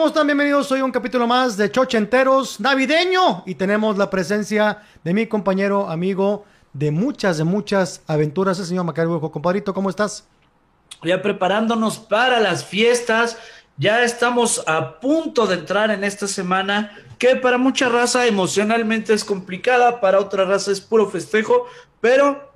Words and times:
¿Cómo 0.00 0.08
están? 0.08 0.26
Bienvenidos. 0.26 0.66
Soy 0.66 0.80
un 0.80 0.92
capítulo 0.92 1.26
más 1.26 1.58
de 1.58 1.70
Chochenteros 1.70 2.58
navideño 2.58 3.42
y 3.44 3.54
tenemos 3.54 3.98
la 3.98 4.08
presencia 4.08 4.78
de 5.04 5.12
mi 5.12 5.26
compañero, 5.26 5.90
amigo 5.90 6.46
de 6.72 6.90
muchas, 6.90 7.36
de 7.36 7.44
muchas 7.44 8.00
aventuras, 8.06 8.58
el 8.58 8.64
señor 8.64 8.86
Macario 8.86 9.12
Hueco. 9.12 9.30
Compadrito, 9.30 9.74
¿cómo 9.74 9.90
estás? 9.90 10.26
Ya 11.04 11.20
preparándonos 11.20 11.98
para 11.98 12.40
las 12.40 12.64
fiestas. 12.64 13.36
Ya 13.76 14.02
estamos 14.02 14.64
a 14.66 15.00
punto 15.00 15.46
de 15.46 15.56
entrar 15.56 15.90
en 15.90 16.02
esta 16.02 16.26
semana 16.26 16.96
que 17.18 17.36
para 17.36 17.58
mucha 17.58 17.90
raza 17.90 18.26
emocionalmente 18.26 19.12
es 19.12 19.22
complicada, 19.22 20.00
para 20.00 20.18
otra 20.18 20.46
raza 20.46 20.72
es 20.72 20.80
puro 20.80 21.10
festejo, 21.10 21.66
pero 22.00 22.50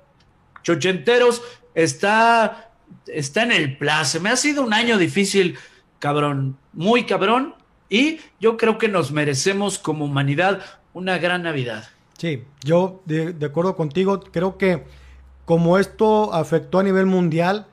Chochenteros 0.63 1.43
está, 1.75 2.71
está 3.05 3.43
en 3.43 3.51
el 3.51 3.77
plazo. 3.77 4.19
Me 4.19 4.31
ha 4.31 4.35
sido 4.35 4.63
un 4.63 4.73
año 4.73 4.97
difícil 4.97 5.59
cabrón, 5.99 6.57
muy 6.73 7.05
cabrón, 7.05 7.55
y 7.89 8.19
yo 8.39 8.57
creo 8.57 8.77
que 8.77 8.87
nos 8.87 9.11
merecemos 9.11 9.79
como 9.79 10.05
humanidad 10.05 10.61
una 10.93 11.17
gran 11.17 11.43
Navidad. 11.43 11.85
Sí, 12.17 12.43
yo 12.63 13.01
de, 13.05 13.35
acuerdo 13.45 13.75
contigo, 13.75 14.19
creo 14.19 14.57
que 14.57 14.83
como 15.43 15.77
esto 15.77 16.33
afectó 16.33 16.79
a 16.79 16.83
nivel 16.83 17.05
mundial, 17.05 17.67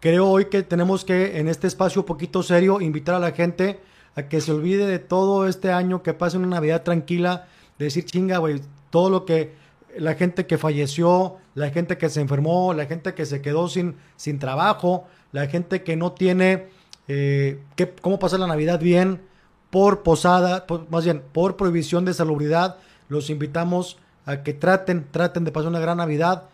creo 0.00 0.28
hoy 0.28 0.46
que 0.46 0.62
tenemos 0.62 1.04
que 1.04 1.38
en 1.38 1.48
este 1.48 1.66
espacio 1.66 2.02
un 2.02 2.06
poquito 2.06 2.42
serio 2.42 2.80
invitar 2.80 3.14
a 3.14 3.20
la 3.20 3.32
gente 3.32 3.80
a 4.14 4.28
que 4.28 4.40
se 4.40 4.52
olvide 4.52 4.86
de 4.86 4.98
todo 4.98 5.46
este 5.46 5.72
año, 5.72 6.02
que 6.02 6.14
pase 6.14 6.36
una 6.36 6.48
Navidad 6.48 6.82
tranquila, 6.82 7.46
decir 7.78 8.04
chinga, 8.04 8.38
güey, 8.38 8.60
todo 8.90 9.10
lo 9.10 9.24
que 9.24 9.54
la 9.98 10.14
gente 10.14 10.46
que 10.46 10.58
falleció, 10.58 11.36
la 11.54 11.70
gente 11.70 11.96
que 11.96 12.10
se 12.10 12.20
enfermó, 12.20 12.74
la 12.74 12.86
gente 12.86 13.14
que 13.14 13.24
se 13.24 13.40
quedó 13.40 13.68
sin, 13.68 13.96
sin 14.16 14.38
trabajo, 14.38 15.06
la 15.32 15.46
gente 15.46 15.82
que 15.82 15.96
no 15.96 16.12
tiene 16.12 16.66
eh, 17.08 17.60
cómo 18.00 18.18
pasar 18.18 18.40
la 18.40 18.46
Navidad 18.46 18.80
bien 18.80 19.22
por 19.70 20.02
posada, 20.02 20.66
más 20.90 21.04
bien 21.04 21.22
por 21.32 21.56
prohibición 21.56 22.04
de 22.04 22.14
salubridad. 22.14 22.76
Los 23.08 23.30
invitamos 23.30 23.98
a 24.24 24.42
que 24.42 24.52
traten, 24.52 25.06
traten 25.10 25.44
de 25.44 25.52
pasar 25.52 25.68
una 25.68 25.80
gran 25.80 25.98
Navidad, 25.98 26.44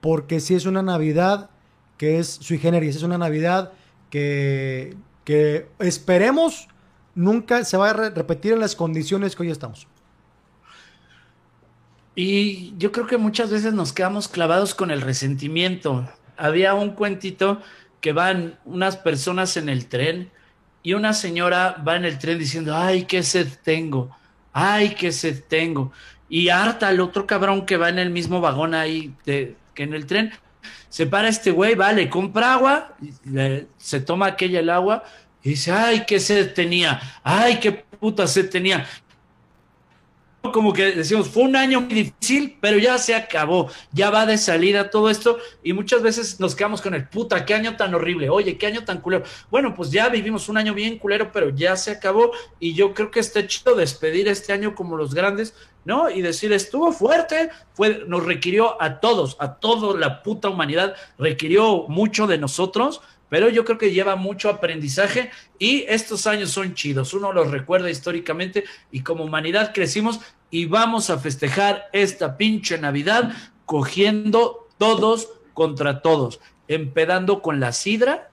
porque 0.00 0.40
si 0.40 0.54
es 0.54 0.66
una 0.66 0.82
Navidad 0.82 1.50
que 1.96 2.18
es 2.18 2.28
sui 2.28 2.58
generis, 2.58 2.96
es 2.96 3.02
una 3.02 3.18
Navidad 3.18 3.72
que, 4.08 4.96
que 5.24 5.68
esperemos 5.78 6.68
nunca 7.14 7.64
se 7.64 7.76
va 7.76 7.90
a 7.90 7.92
repetir 7.92 8.52
en 8.52 8.60
las 8.60 8.74
condiciones 8.74 9.36
que 9.36 9.42
hoy 9.42 9.50
estamos. 9.50 9.86
Y 12.14 12.74
yo 12.78 12.92
creo 12.92 13.06
que 13.06 13.18
muchas 13.18 13.50
veces 13.50 13.72
nos 13.72 13.92
quedamos 13.92 14.28
clavados 14.28 14.74
con 14.74 14.90
el 14.90 15.00
resentimiento. 15.00 16.08
Había 16.36 16.74
un 16.74 16.90
cuentito 16.90 17.60
que 18.00 18.12
van 18.12 18.58
unas 18.64 18.96
personas 18.96 19.56
en 19.56 19.68
el 19.68 19.86
tren 19.86 20.30
y 20.82 20.94
una 20.94 21.12
señora 21.12 21.82
va 21.86 21.96
en 21.96 22.04
el 22.04 22.18
tren 22.18 22.38
diciendo, 22.38 22.74
ay, 22.76 23.04
qué 23.04 23.22
sed 23.22 23.48
tengo, 23.62 24.16
ay, 24.52 24.90
qué 24.90 25.12
sed 25.12 25.42
tengo. 25.46 25.92
Y 26.28 26.48
harta 26.48 26.88
al 26.88 27.00
otro 27.00 27.26
cabrón 27.26 27.66
que 27.66 27.76
va 27.76 27.88
en 27.88 27.98
el 27.98 28.10
mismo 28.10 28.40
vagón 28.40 28.74
ahí 28.74 29.14
que 29.24 29.56
en 29.76 29.94
el 29.94 30.06
tren. 30.06 30.32
Se 30.88 31.06
para 31.06 31.28
este 31.28 31.50
güey, 31.50 31.74
vale, 31.74 32.08
compra 32.08 32.54
agua, 32.54 32.96
se 33.76 34.00
toma 34.00 34.26
aquella 34.26 34.60
el 34.60 34.70
agua 34.70 35.04
y 35.42 35.50
dice, 35.50 35.72
ay, 35.72 36.04
qué 36.06 36.20
sed 36.20 36.52
tenía, 36.52 37.00
ay, 37.22 37.58
qué 37.60 37.72
puta 37.72 38.26
sed 38.26 38.50
tenía 38.50 38.86
como 40.42 40.72
que 40.72 40.92
decimos, 40.92 41.28
fue 41.28 41.44
un 41.44 41.54
año 41.54 41.82
muy 41.82 41.94
difícil, 41.94 42.56
pero 42.60 42.78
ya 42.78 42.98
se 42.98 43.14
acabó, 43.14 43.68
ya 43.92 44.10
va 44.10 44.26
de 44.26 44.38
salida 44.38 44.90
todo 44.90 45.10
esto 45.10 45.38
y 45.62 45.72
muchas 45.72 46.02
veces 46.02 46.40
nos 46.40 46.54
quedamos 46.54 46.80
con 46.80 46.94
el 46.94 47.08
puta, 47.08 47.44
qué 47.44 47.54
año 47.54 47.76
tan 47.76 47.94
horrible, 47.94 48.30
oye, 48.30 48.56
qué 48.56 48.66
año 48.66 48.84
tan 48.84 49.00
culero. 49.00 49.24
Bueno, 49.50 49.74
pues 49.74 49.90
ya 49.90 50.08
vivimos 50.08 50.48
un 50.48 50.56
año 50.56 50.74
bien 50.74 50.98
culero, 50.98 51.30
pero 51.32 51.50
ya 51.50 51.76
se 51.76 51.90
acabó 51.90 52.32
y 52.58 52.74
yo 52.74 52.94
creo 52.94 53.10
que 53.10 53.20
está 53.20 53.46
chido 53.46 53.74
despedir 53.74 54.28
este 54.28 54.52
año 54.52 54.74
como 54.74 54.96
los 54.96 55.14
grandes, 55.14 55.54
¿no? 55.84 56.10
Y 56.10 56.22
decir, 56.22 56.52
estuvo 56.52 56.92
fuerte, 56.92 57.50
fue, 57.74 58.04
nos 58.06 58.24
requirió 58.24 58.80
a 58.82 59.00
todos, 59.00 59.36
a 59.40 59.56
toda 59.56 59.98
la 59.98 60.22
puta 60.22 60.48
humanidad, 60.48 60.94
requirió 61.18 61.86
mucho 61.88 62.26
de 62.26 62.38
nosotros, 62.38 63.02
pero 63.30 63.48
yo 63.48 63.64
creo 63.64 63.78
que 63.78 63.92
lleva 63.92 64.16
mucho 64.16 64.50
aprendizaje 64.50 65.30
y 65.58 65.86
estos 65.88 66.26
años 66.26 66.50
son 66.50 66.74
chidos. 66.74 67.14
Uno 67.14 67.32
los 67.32 67.50
recuerda 67.50 67.88
históricamente 67.88 68.64
y 68.90 69.02
como 69.02 69.24
humanidad 69.24 69.72
crecimos 69.72 70.20
y 70.50 70.66
vamos 70.66 71.08
a 71.08 71.18
festejar 71.18 71.88
esta 71.92 72.36
pinche 72.36 72.76
Navidad 72.76 73.32
cogiendo 73.64 74.68
todos 74.76 75.28
contra 75.54 76.02
todos, 76.02 76.40
empedando 76.68 77.40
con 77.40 77.60
la 77.60 77.72
sidra. 77.72 78.30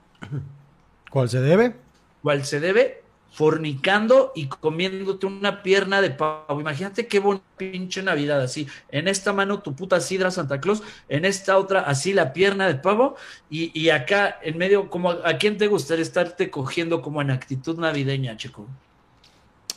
¿Cuál 1.12 1.30
se 1.30 1.40
debe? 1.40 1.75
¿Cuál 2.22 2.44
se 2.44 2.59
debe? 2.59 3.03
Fornicando 3.38 4.31
y 4.34 4.48
comiéndote 4.48 5.28
una 5.28 5.62
pierna 5.62 6.02
de 6.02 6.09
pavo. 6.09 6.59
Imagínate 6.59 7.06
qué 7.06 7.20
bonita 7.20 7.46
pinche 7.56 8.02
Navidad 8.02 8.42
así. 8.42 8.68
En 8.90 9.08
esta 9.08 9.31
mano 9.31 9.59
tu 9.59 9.75
puta 9.75 10.02
sidra 10.02 10.31
Santa 10.31 10.59
Claus, 10.59 10.81
en 11.08 11.24
esta 11.24 11.59
otra 11.59 11.81
así 11.81 12.14
la 12.14 12.34
pierna 12.34 12.66
de 12.66 12.74
pavo 12.74 13.16
y, 13.48 13.80
y 13.80 13.92
acá 13.92 14.40
en 14.42 14.58
medio, 14.58 14.90
como 14.90 15.12
a 15.12 15.38
quién 15.38 15.56
te 15.59 15.68
gustaría 15.68 16.02
estarte 16.02 16.50
cogiendo 16.50 17.03
como 17.03 17.22
en 17.22 17.30
actitud 17.30 17.78
navideña, 17.78 18.36
chico. 18.38 18.66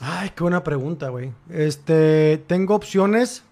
Ay, 0.00 0.30
qué 0.34 0.42
buena 0.42 0.64
pregunta, 0.64 1.10
güey. 1.10 1.30
Este, 1.50 2.42
tengo 2.46 2.74
opciones. 2.74 3.44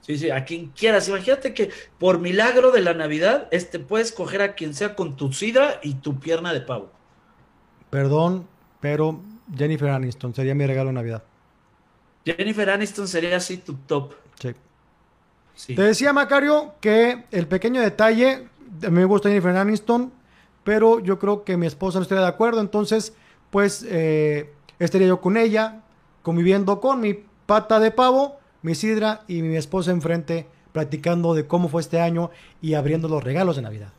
Sí, 0.00 0.18
sí, 0.18 0.28
a 0.28 0.44
quien 0.44 0.70
quieras. 0.70 1.06
Imagínate 1.06 1.54
que 1.54 1.70
por 2.00 2.18
milagro 2.18 2.72
de 2.72 2.80
la 2.80 2.94
Navidad, 2.94 3.46
este 3.52 3.78
puedes 3.78 4.10
coger 4.10 4.42
a 4.42 4.56
quien 4.56 4.74
sea 4.74 4.96
con 4.96 5.16
tu 5.16 5.32
sidra 5.32 5.78
y 5.84 5.94
tu 5.94 6.18
pierna 6.18 6.52
de 6.52 6.62
pavo. 6.62 6.90
Perdón, 7.90 8.48
pero 8.80 9.20
Jennifer 9.54 9.90
Aniston 9.90 10.34
sería 10.34 10.54
mi 10.54 10.66
regalo 10.66 10.88
de 10.88 10.94
Navidad. 10.94 11.22
Jennifer 12.24 12.70
Aniston 12.70 13.06
sería 13.06 13.36
así 13.36 13.58
tu 13.58 13.74
top. 13.74 14.12
Sí. 15.54 15.74
Te 15.74 15.82
decía, 15.82 16.12
Macario, 16.12 16.74
que 16.80 17.24
el 17.30 17.46
pequeño 17.46 17.80
detalle, 17.80 18.48
a 18.82 18.90
mí 18.90 18.98
me 18.98 19.04
gusta 19.06 19.30
Jennifer 19.30 19.56
Aniston, 19.56 20.12
pero 20.64 21.00
yo 21.00 21.18
creo 21.18 21.44
que 21.44 21.56
mi 21.56 21.66
esposa 21.66 21.98
no 21.98 22.02
estaría 22.02 22.22
de 22.22 22.28
acuerdo, 22.28 22.60
entonces, 22.60 23.14
pues, 23.50 23.86
eh, 23.88 24.52
estaría 24.78 25.06
yo 25.06 25.20
con 25.22 25.38
ella, 25.38 25.80
conviviendo 26.22 26.80
con 26.80 27.00
mi 27.00 27.14
pata 27.46 27.80
de 27.80 27.90
pavo, 27.90 28.38
mi 28.60 28.74
sidra 28.74 29.22
y 29.28 29.40
mi 29.42 29.56
esposa 29.56 29.92
enfrente, 29.92 30.46
platicando 30.72 31.32
de 31.32 31.46
cómo 31.46 31.68
fue 31.68 31.80
este 31.80 32.00
año 32.00 32.30
y 32.60 32.74
abriendo 32.74 33.08
los 33.08 33.24
regalos 33.24 33.56
de 33.56 33.62
Navidad. 33.62 33.92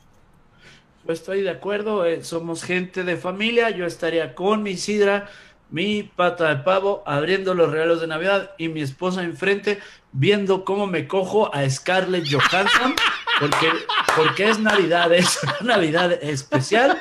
Pues 1.07 1.19
estoy 1.19 1.41
de 1.41 1.51
acuerdo, 1.51 2.06
eh, 2.06 2.22
somos 2.22 2.66
gente 2.66 3.06
de 3.06 3.16
familia, 3.16 3.69
yo 3.69 3.85
estaría 3.85 4.35
con 4.35 4.62
mi 4.62 4.75
sidra, 4.75 5.29
mi 5.69 6.03
pata 6.03 6.50
de 6.50 6.63
pavo, 6.66 7.01
abriendo 7.06 7.53
los 7.53 7.72
regalos 7.72 8.01
de 8.01 8.07
Navidad 8.07 8.51
y 8.57 8.68
mi 8.68 8.81
esposa 8.81 9.23
enfrente, 9.23 9.79
viendo 10.12 10.66
cómo 10.66 10.85
me 10.85 11.07
cojo 11.07 11.50
a 11.56 11.69
Scarlett 11.69 12.25
Johansson, 12.29 12.94
porque, 13.40 13.72
porque 14.17 14.50
es 14.50 14.59
Navidad, 14.59 15.13
es 15.13 15.40
una 15.62 15.78
Navidad 15.78 16.12
especial. 16.12 16.97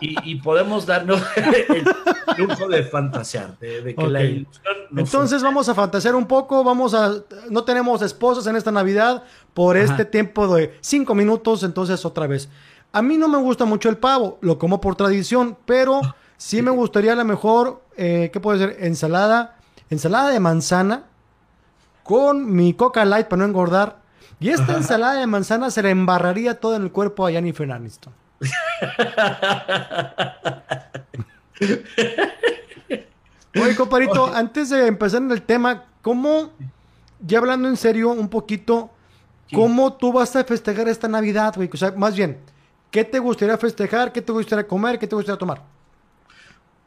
Y, 0.00 0.34
podemos 0.40 0.84
darnos 0.84 1.22
el 1.36 1.84
lujo 2.38 2.68
de 2.68 2.82
fantasear, 2.82 3.56
de, 3.60 3.94
que 3.94 4.06
la 4.08 4.24
ilusión 4.24 4.77
Entonces 4.96 5.42
vamos 5.42 5.68
a 5.68 5.74
fantasear 5.74 6.14
un 6.14 6.26
poco, 6.26 6.64
vamos 6.64 6.94
a... 6.94 7.14
No 7.50 7.64
tenemos 7.64 8.02
esposas 8.02 8.46
en 8.46 8.56
esta 8.56 8.70
Navidad 8.70 9.24
por 9.54 9.76
este 9.76 10.04
tiempo 10.04 10.54
de 10.54 10.76
cinco 10.80 11.14
minutos, 11.14 11.62
entonces 11.62 12.04
otra 12.04 12.26
vez. 12.26 12.48
A 12.92 13.02
mí 13.02 13.18
no 13.18 13.28
me 13.28 13.38
gusta 13.38 13.64
mucho 13.64 13.88
el 13.88 13.98
pavo, 13.98 14.38
lo 14.40 14.58
como 14.58 14.80
por 14.80 14.96
tradición, 14.96 15.56
pero 15.66 16.00
sí 16.36 16.62
me 16.62 16.70
gustaría 16.70 17.12
a 17.12 17.16
lo 17.16 17.24
mejor, 17.24 17.82
eh, 17.96 18.30
¿qué 18.32 18.40
puede 18.40 18.58
ser? 18.58 18.76
Ensalada, 18.80 19.58
ensalada 19.90 20.30
de 20.30 20.40
manzana 20.40 21.04
con 22.02 22.54
mi 22.54 22.72
Coca 22.72 23.04
Light 23.04 23.28
para 23.28 23.40
no 23.40 23.44
engordar. 23.44 23.98
Y 24.40 24.50
esta 24.50 24.76
ensalada 24.76 25.14
de 25.14 25.26
manzana 25.26 25.70
se 25.70 25.82
le 25.82 25.90
embarraría 25.90 26.60
todo 26.60 26.76
en 26.76 26.84
el 26.84 26.92
cuerpo 26.92 27.26
a 27.26 27.30
Jennifer 27.30 27.70
Aniston. 27.70 28.14
Oye, 33.54 33.74
comparito, 33.76 34.26
antes 34.26 34.70
de 34.70 34.86
empezar 34.86 35.22
en 35.22 35.30
el 35.30 35.42
tema, 35.42 35.84
¿cómo, 36.02 36.50
ya 37.20 37.38
hablando 37.38 37.68
en 37.68 37.76
serio 37.76 38.10
un 38.10 38.28
poquito, 38.28 38.90
cómo 39.52 39.94
tú 39.94 40.12
vas 40.12 40.34
a 40.36 40.44
festejar 40.44 40.88
esta 40.88 41.08
Navidad, 41.08 41.54
güey? 41.56 41.70
O 41.72 41.76
sea, 41.76 41.92
más 41.92 42.16
bien, 42.16 42.38
¿qué 42.90 43.04
te 43.04 43.18
gustaría 43.18 43.56
festejar? 43.58 44.12
¿Qué 44.12 44.22
te 44.22 44.32
gustaría 44.32 44.66
comer? 44.66 44.98
¿Qué 44.98 45.06
te 45.06 45.16
gustaría 45.16 45.38
tomar? 45.38 45.62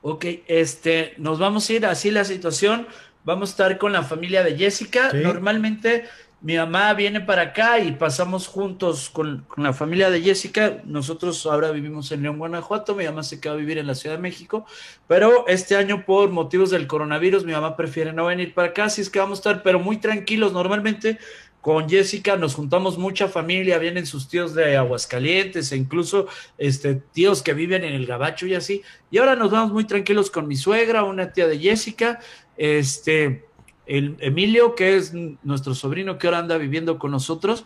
Ok, 0.01 0.25
este, 0.47 1.13
nos 1.17 1.39
vamos 1.39 1.69
a 1.69 1.73
ir 1.73 1.85
así 1.85 2.09
la 2.11 2.25
situación. 2.25 2.87
Vamos 3.23 3.49
a 3.49 3.51
estar 3.51 3.77
con 3.77 3.91
la 3.91 4.01
familia 4.01 4.43
de 4.43 4.57
Jessica. 4.57 5.11
Normalmente 5.13 6.05
mi 6.41 6.57
mamá 6.57 6.93
viene 6.95 7.21
para 7.21 7.43
acá 7.43 7.77
y 7.79 7.91
pasamos 7.91 8.47
juntos 8.47 9.11
con, 9.11 9.45
la 9.57 9.73
familia 9.73 10.09
de 10.09 10.21
Jessica. 10.21 10.81
Nosotros 10.85 11.45
ahora 11.45 11.69
vivimos 11.69 12.11
en 12.11 12.23
León, 12.23 12.39
Guanajuato. 12.39 12.95
Mi 12.95 13.05
mamá 13.05 13.21
se 13.21 13.39
quedó 13.39 13.53
a 13.53 13.57
vivir 13.57 13.77
en 13.77 13.85
la 13.85 13.93
Ciudad 13.93 14.15
de 14.15 14.21
México. 14.21 14.65
Pero 15.07 15.47
este 15.47 15.75
año, 15.75 16.03
por 16.03 16.31
motivos 16.31 16.71
del 16.71 16.87
coronavirus, 16.87 17.45
mi 17.45 17.51
mamá 17.51 17.77
prefiere 17.77 18.11
no 18.11 18.25
venir 18.25 18.55
para 18.55 18.69
acá. 18.69 18.85
Así 18.85 19.01
es 19.01 19.11
que 19.11 19.19
vamos 19.19 19.37
a 19.37 19.41
estar, 19.41 19.63
pero 19.63 19.79
muy 19.79 19.97
tranquilos. 19.97 20.51
Normalmente 20.51 21.19
con 21.61 21.87
Jessica 21.87 22.37
nos 22.37 22.55
juntamos 22.55 22.97
mucha 22.97 23.27
familia, 23.27 23.77
vienen 23.77 24.07
sus 24.07 24.27
tíos 24.27 24.55
de 24.55 24.77
Aguascalientes 24.77 25.71
e 25.71 25.77
incluso 25.77 26.25
este, 26.57 26.95
tíos 26.95 27.43
que 27.43 27.53
viven 27.53 27.83
en 27.83 27.93
el 27.93 28.07
Gabacho 28.07 28.47
y 28.47 28.55
así. 28.55 28.81
Y 29.11 29.19
ahora 29.19 29.35
nos 29.35 29.51
vamos 29.51 29.71
muy 29.71 29.85
tranquilos 29.85 30.31
con 30.31 30.47
mi 30.47 30.55
suegra, 30.55 31.03
una 31.03 31.33
tía 31.33 31.47
de 31.47 31.59
Jessica, 31.59 32.19
este, 32.57 33.45
Emilio, 33.91 34.73
que 34.75 34.95
es 34.95 35.13
nuestro 35.43 35.75
sobrino 35.75 36.17
que 36.17 36.27
ahora 36.27 36.39
anda 36.39 36.57
viviendo 36.57 36.97
con 36.97 37.11
nosotros, 37.11 37.65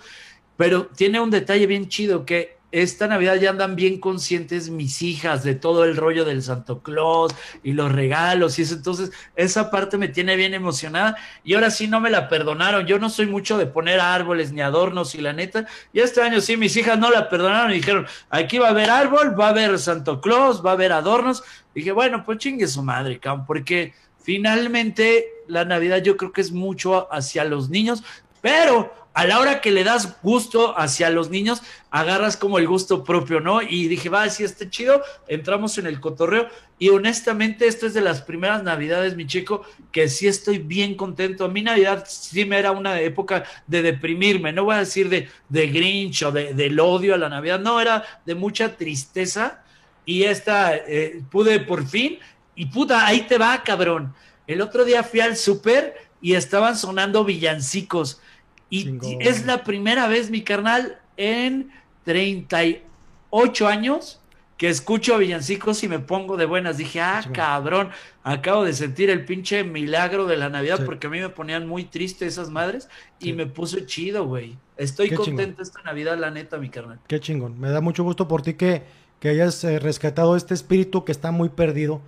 pero 0.57 0.87
tiene 0.87 1.19
un 1.19 1.29
detalle 1.29 1.67
bien 1.67 1.87
chido 1.87 2.25
que 2.25 2.55
esta 2.71 3.07
Navidad 3.07 3.35
ya 3.35 3.51
andan 3.51 3.77
bien 3.77 4.01
conscientes 4.01 4.69
mis 4.69 5.01
hijas 5.01 5.43
de 5.43 5.55
todo 5.55 5.85
el 5.85 5.95
rollo 5.95 6.25
del 6.25 6.43
Santo 6.43 6.81
Claus 6.81 7.33
y 7.63 7.71
los 7.71 7.89
regalos 7.89 8.59
y 8.59 8.63
eso. 8.63 8.75
Entonces, 8.75 9.11
esa 9.35 9.71
parte 9.71 9.97
me 9.97 10.09
tiene 10.09 10.35
bien 10.35 10.53
emocionada 10.53 11.15
y 11.43 11.53
ahora 11.53 11.71
sí 11.71 11.87
no 11.87 12.01
me 12.01 12.09
la 12.09 12.27
perdonaron. 12.27 12.85
Yo 12.85 12.99
no 12.99 13.09
soy 13.09 13.27
mucho 13.27 13.57
de 13.57 13.65
poner 13.65 14.01
árboles 14.01 14.51
ni 14.51 14.59
adornos 14.61 15.15
y 15.15 15.21
la 15.21 15.31
neta, 15.31 15.67
y 15.93 16.01
este 16.01 16.21
año 16.21 16.41
sí 16.41 16.57
mis 16.57 16.75
hijas 16.75 16.99
no 16.99 17.09
la 17.11 17.29
perdonaron 17.29 17.71
y 17.71 17.75
dijeron, 17.75 18.07
aquí 18.29 18.57
va 18.57 18.67
a 18.67 18.71
haber 18.71 18.89
árbol, 18.89 19.39
va 19.39 19.47
a 19.47 19.49
haber 19.51 19.79
Santo 19.79 20.19
Claus, 20.19 20.65
va 20.65 20.71
a 20.71 20.73
haber 20.73 20.91
adornos. 20.91 21.43
dije, 21.73 21.93
bueno, 21.93 22.23
pues 22.25 22.39
chingue 22.39 22.67
su 22.67 22.83
madre, 22.83 23.19
cabrón, 23.19 23.45
porque 23.45 23.93
finalmente 24.21 25.34
la 25.47 25.65
Navidad 25.65 26.01
yo 26.03 26.17
creo 26.17 26.31
que 26.31 26.41
es 26.41 26.51
mucho 26.51 27.11
hacia 27.13 27.43
los 27.43 27.69
niños, 27.69 28.03
pero 28.41 28.91
a 29.15 29.25
la 29.25 29.39
hora 29.39 29.61
que 29.61 29.71
le 29.71 29.85
das 29.85 30.21
gusto 30.21 30.77
hacia 30.77 31.09
los 31.09 31.29
niños, 31.29 31.61
agarras 31.89 32.35
como 32.35 32.59
el 32.59 32.67
gusto 32.67 33.01
propio, 33.05 33.39
¿no? 33.39 33.61
Y 33.61 33.87
dije, 33.87 34.09
va, 34.09 34.29
si 34.29 34.43
está 34.43 34.69
chido, 34.69 35.01
entramos 35.29 35.77
en 35.77 35.87
el 35.87 36.01
cotorreo. 36.01 36.49
Y 36.77 36.89
honestamente, 36.89 37.65
esto 37.65 37.87
es 37.87 37.93
de 37.93 38.01
las 38.01 38.21
primeras 38.21 38.61
navidades, 38.61 39.15
mi 39.15 39.25
chico, 39.25 39.63
que 39.93 40.09
sí 40.09 40.27
estoy 40.27 40.57
bien 40.57 40.95
contento. 40.95 41.45
A 41.45 41.47
mí 41.47 41.61
Navidad 41.61 42.03
sí 42.05 42.43
me 42.43 42.59
era 42.59 42.71
una 42.71 42.99
época 42.99 43.45
de 43.67 43.81
deprimirme, 43.81 44.51
no 44.51 44.65
voy 44.65 44.75
a 44.75 44.79
decir 44.79 45.07
de, 45.07 45.29
de 45.47 45.67
Grinch 45.67 46.23
o 46.23 46.33
de, 46.33 46.53
del 46.53 46.77
odio 46.77 47.15
a 47.15 47.17
la 47.17 47.29
Navidad, 47.29 47.61
no, 47.61 47.79
era 47.79 48.03
de 48.25 48.35
mucha 48.35 48.75
tristeza. 48.75 49.63
Y 50.05 50.23
esta, 50.23 50.75
eh, 50.75 51.21
pude 51.31 51.61
por 51.61 51.87
fin, 51.87 52.19
y 52.53 52.65
puta, 52.65 53.07
ahí 53.07 53.21
te 53.21 53.37
va, 53.37 53.63
cabrón. 53.63 54.13
El 54.47 54.61
otro 54.61 54.85
día 54.85 55.03
fui 55.03 55.19
al 55.19 55.35
súper 55.35 55.95
y 56.21 56.33
estaban 56.33 56.77
sonando 56.77 57.23
villancicos 57.23 58.21
y 58.69 58.97
es 59.19 59.45
la 59.45 59.63
primera 59.63 60.07
vez, 60.07 60.29
mi 60.29 60.41
carnal, 60.41 60.99
en 61.17 61.71
38 62.03 63.67
años 63.67 64.19
que 64.57 64.69
escucho 64.69 65.17
villancicos 65.17 65.83
y 65.83 65.87
me 65.87 65.99
pongo 65.99 66.37
de 66.37 66.45
buenas. 66.45 66.77
Dije, 66.77 67.01
ah, 67.01 67.23
cabrón, 67.33 67.89
acabo 68.23 68.63
de 68.63 68.73
sentir 68.73 69.09
el 69.09 69.25
pinche 69.25 69.63
milagro 69.63 70.25
de 70.25 70.37
la 70.37 70.49
Navidad 70.49 70.85
porque 70.85 71.07
a 71.07 71.09
mí 71.09 71.19
me 71.19 71.29
ponían 71.29 71.67
muy 71.67 71.85
triste 71.85 72.25
esas 72.25 72.49
madres 72.49 72.89
y 73.19 73.33
me 73.33 73.45
puse 73.45 73.85
chido, 73.85 74.25
güey. 74.25 74.57
Estoy 74.77 75.11
contento 75.11 75.61
esta 75.61 75.81
Navidad, 75.83 76.17
la 76.17 76.31
neta, 76.31 76.57
mi 76.57 76.69
carnal. 76.69 76.99
Qué 77.07 77.19
chingón. 77.19 77.59
Me 77.59 77.69
da 77.69 77.81
mucho 77.81 78.03
gusto 78.03 78.27
por 78.27 78.41
ti 78.41 78.55
que, 78.55 78.83
que 79.19 79.29
hayas 79.29 79.63
eh, 79.63 79.79
rescatado 79.79 80.35
este 80.35 80.53
espíritu 80.53 81.05
que 81.05 81.11
está 81.11 81.31
muy 81.31 81.49
perdido. 81.49 82.01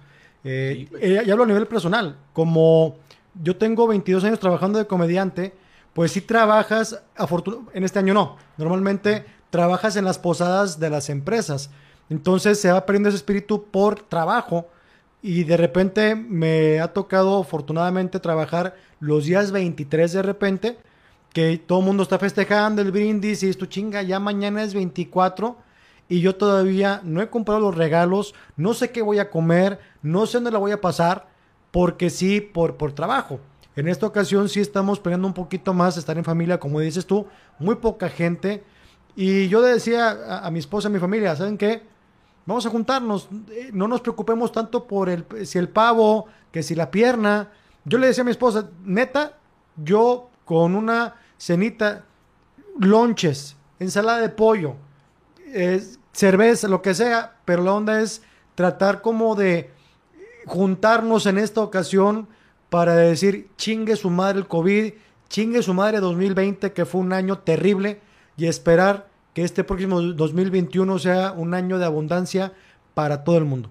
Eh, 0.49 0.87
eh, 1.01 1.23
y 1.25 1.29
hablo 1.29 1.43
a 1.43 1.47
nivel 1.47 1.67
personal. 1.67 2.15
Como 2.31 2.95
yo 3.43 3.57
tengo 3.57 3.85
22 3.85 4.23
años 4.23 4.39
trabajando 4.39 4.79
de 4.79 4.87
comediante, 4.87 5.53
pues 5.93 6.13
si 6.13 6.21
trabajas, 6.21 7.03
en 7.73 7.83
este 7.83 7.99
año 7.99 8.13
no, 8.13 8.37
normalmente 8.57 9.25
trabajas 9.49 9.97
en 9.97 10.05
las 10.05 10.19
posadas 10.19 10.79
de 10.79 10.89
las 10.89 11.09
empresas. 11.09 11.69
Entonces 12.09 12.61
se 12.61 12.71
va 12.71 12.85
perdiendo 12.85 13.09
ese 13.09 13.17
espíritu 13.17 13.65
por 13.65 13.99
trabajo 14.03 14.69
y 15.21 15.43
de 15.43 15.57
repente 15.57 16.15
me 16.15 16.79
ha 16.79 16.93
tocado 16.93 17.41
afortunadamente 17.41 18.21
trabajar 18.21 18.75
los 19.01 19.25
días 19.25 19.51
23 19.51 20.13
de 20.13 20.21
repente, 20.21 20.77
que 21.33 21.57
todo 21.57 21.79
el 21.79 21.85
mundo 21.85 22.03
está 22.03 22.17
festejando 22.19 22.81
el 22.81 22.93
brindis 22.93 23.43
y 23.43 23.49
esto 23.49 23.65
chinga, 23.65 24.01
ya 24.01 24.19
mañana 24.21 24.63
es 24.63 24.73
24 24.73 25.57
y 26.09 26.21
yo 26.21 26.35
todavía 26.35 27.01
no 27.03 27.21
he 27.21 27.29
comprado 27.29 27.59
los 27.59 27.75
regalos, 27.75 28.33
no 28.55 28.73
sé 28.73 28.91
qué 28.91 29.01
voy 29.01 29.19
a 29.19 29.29
comer, 29.29 29.79
no 30.01 30.25
sé 30.25 30.37
dónde 30.37 30.51
la 30.51 30.59
voy 30.59 30.71
a 30.71 30.81
pasar, 30.81 31.27
porque 31.71 32.09
sí, 32.09 32.41
por, 32.41 32.77
por 32.77 32.93
trabajo. 32.93 33.39
En 33.75 33.87
esta 33.87 34.07
ocasión 34.07 34.49
sí 34.49 34.59
estamos 34.59 34.99
peleando 34.99 35.27
un 35.27 35.33
poquito 35.33 35.73
más, 35.73 35.97
estar 35.97 36.17
en 36.17 36.23
familia, 36.23 36.59
como 36.59 36.79
dices 36.79 37.05
tú, 37.05 37.27
muy 37.59 37.75
poca 37.75 38.09
gente. 38.09 38.63
Y 39.15 39.47
yo 39.49 39.61
le 39.61 39.67
decía 39.67 40.43
a, 40.43 40.49
mi 40.49 40.59
esposa, 40.59 40.87
a 40.87 40.91
mi 40.91 40.99
familia, 40.99 41.35
¿saben 41.35 41.57
qué? 41.57 41.83
Vamos 42.45 42.65
a 42.65 42.69
juntarnos, 42.69 43.27
eh, 43.51 43.69
no 43.73 43.87
nos 43.87 44.01
preocupemos 44.01 44.51
tanto 44.51 44.87
por 44.87 45.09
el, 45.09 45.25
si 45.45 45.59
el 45.59 45.69
pavo, 45.69 46.27
que 46.51 46.63
si 46.63 46.73
la 46.73 46.89
pierna. 46.89 47.49
Yo 47.83 47.97
le 47.97 48.07
decía 48.07 48.21
a 48.21 48.25
mi 48.25 48.31
esposa, 48.31 48.69
neta, 48.83 49.37
yo 49.75 50.29
con 50.45 50.73
una 50.73 51.15
cenita, 51.37 52.05
lonches, 52.79 53.57
ensalada 53.79 54.21
de 54.21 54.29
pollo, 54.29 54.75
cerveza, 56.11 56.67
lo 56.67 56.81
que 56.81 56.93
sea, 56.93 57.37
pero 57.45 57.63
la 57.63 57.73
onda 57.73 58.01
es 58.01 58.21
tratar 58.55 59.01
como 59.01 59.35
de 59.35 59.71
juntarnos 60.45 61.25
en 61.25 61.37
esta 61.37 61.61
ocasión 61.61 62.27
para 62.69 62.95
decir 62.95 63.49
chingue 63.57 63.95
su 63.95 64.09
madre 64.09 64.39
el 64.39 64.47
COVID, 64.47 64.93
chingue 65.29 65.61
su 65.61 65.73
madre 65.73 65.99
2020, 65.99 66.73
que 66.73 66.85
fue 66.85 67.01
un 67.01 67.13
año 67.13 67.39
terrible, 67.39 68.01
y 68.35 68.47
esperar 68.47 69.07
que 69.33 69.43
este 69.43 69.63
próximo 69.63 70.01
2021 70.01 70.99
sea 70.99 71.31
un 71.31 71.53
año 71.53 71.77
de 71.77 71.85
abundancia 71.85 72.53
para 72.93 73.23
todo 73.23 73.37
el 73.37 73.45
mundo. 73.45 73.69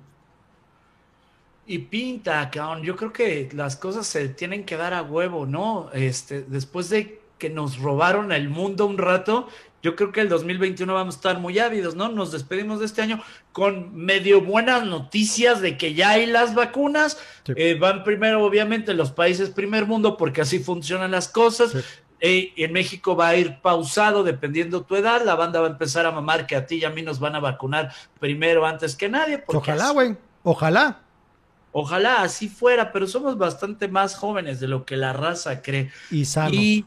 Y 1.66 1.78
pinta, 1.78 2.48
cabrón. 2.50 2.84
Yo 2.84 2.94
creo 2.94 3.12
que 3.12 3.48
las 3.52 3.76
cosas 3.76 4.06
se 4.06 4.28
tienen 4.28 4.64
que 4.64 4.76
dar 4.76 4.94
a 4.94 5.02
huevo, 5.02 5.46
¿no? 5.46 5.90
Este, 5.92 6.42
después 6.42 6.88
de 6.90 7.20
que 7.38 7.50
nos 7.50 7.78
robaron 7.78 8.30
el 8.30 8.48
mundo 8.48 8.86
un 8.86 8.98
rato, 8.98 9.48
yo 9.86 9.94
creo 9.94 10.10
que 10.10 10.20
el 10.20 10.28
2021 10.28 10.92
vamos 10.92 11.14
a 11.14 11.18
estar 11.18 11.38
muy 11.38 11.60
ávidos, 11.60 11.94
¿no? 11.94 12.08
Nos 12.08 12.32
despedimos 12.32 12.80
de 12.80 12.86
este 12.86 13.02
año 13.02 13.22
con 13.52 13.94
medio 13.94 14.40
buenas 14.40 14.84
noticias 14.84 15.60
de 15.60 15.78
que 15.78 15.94
ya 15.94 16.10
hay 16.10 16.26
las 16.26 16.56
vacunas. 16.56 17.18
Eh, 17.54 17.78
van 17.78 18.02
primero, 18.02 18.44
obviamente, 18.44 18.94
los 18.94 19.12
países 19.12 19.50
primer 19.50 19.86
mundo, 19.86 20.16
porque 20.16 20.40
así 20.40 20.58
funcionan 20.58 21.12
las 21.12 21.28
cosas. 21.28 21.76
Eh, 22.18 22.52
en 22.56 22.72
México 22.72 23.14
va 23.14 23.28
a 23.28 23.36
ir 23.36 23.60
pausado 23.60 24.24
dependiendo 24.24 24.82
tu 24.82 24.96
edad. 24.96 25.22
La 25.24 25.36
banda 25.36 25.60
va 25.60 25.68
a 25.68 25.70
empezar 25.70 26.04
a 26.04 26.10
mamar 26.10 26.48
que 26.48 26.56
a 26.56 26.66
ti 26.66 26.78
y 26.78 26.84
a 26.84 26.90
mí 26.90 27.02
nos 27.02 27.20
van 27.20 27.36
a 27.36 27.38
vacunar 27.38 27.92
primero 28.18 28.66
antes 28.66 28.96
que 28.96 29.08
nadie. 29.08 29.44
Ojalá, 29.46 29.90
güey. 29.90 30.16
Ojalá. 30.42 31.00
Ojalá 31.70 32.22
así 32.22 32.48
fuera, 32.48 32.90
pero 32.90 33.06
somos 33.06 33.38
bastante 33.38 33.86
más 33.86 34.16
jóvenes 34.16 34.58
de 34.58 34.66
lo 34.66 34.84
que 34.84 34.96
la 34.96 35.12
raza 35.12 35.62
cree. 35.62 35.92
Y 36.10 36.24
sanos. 36.24 36.54
Y 36.54 36.86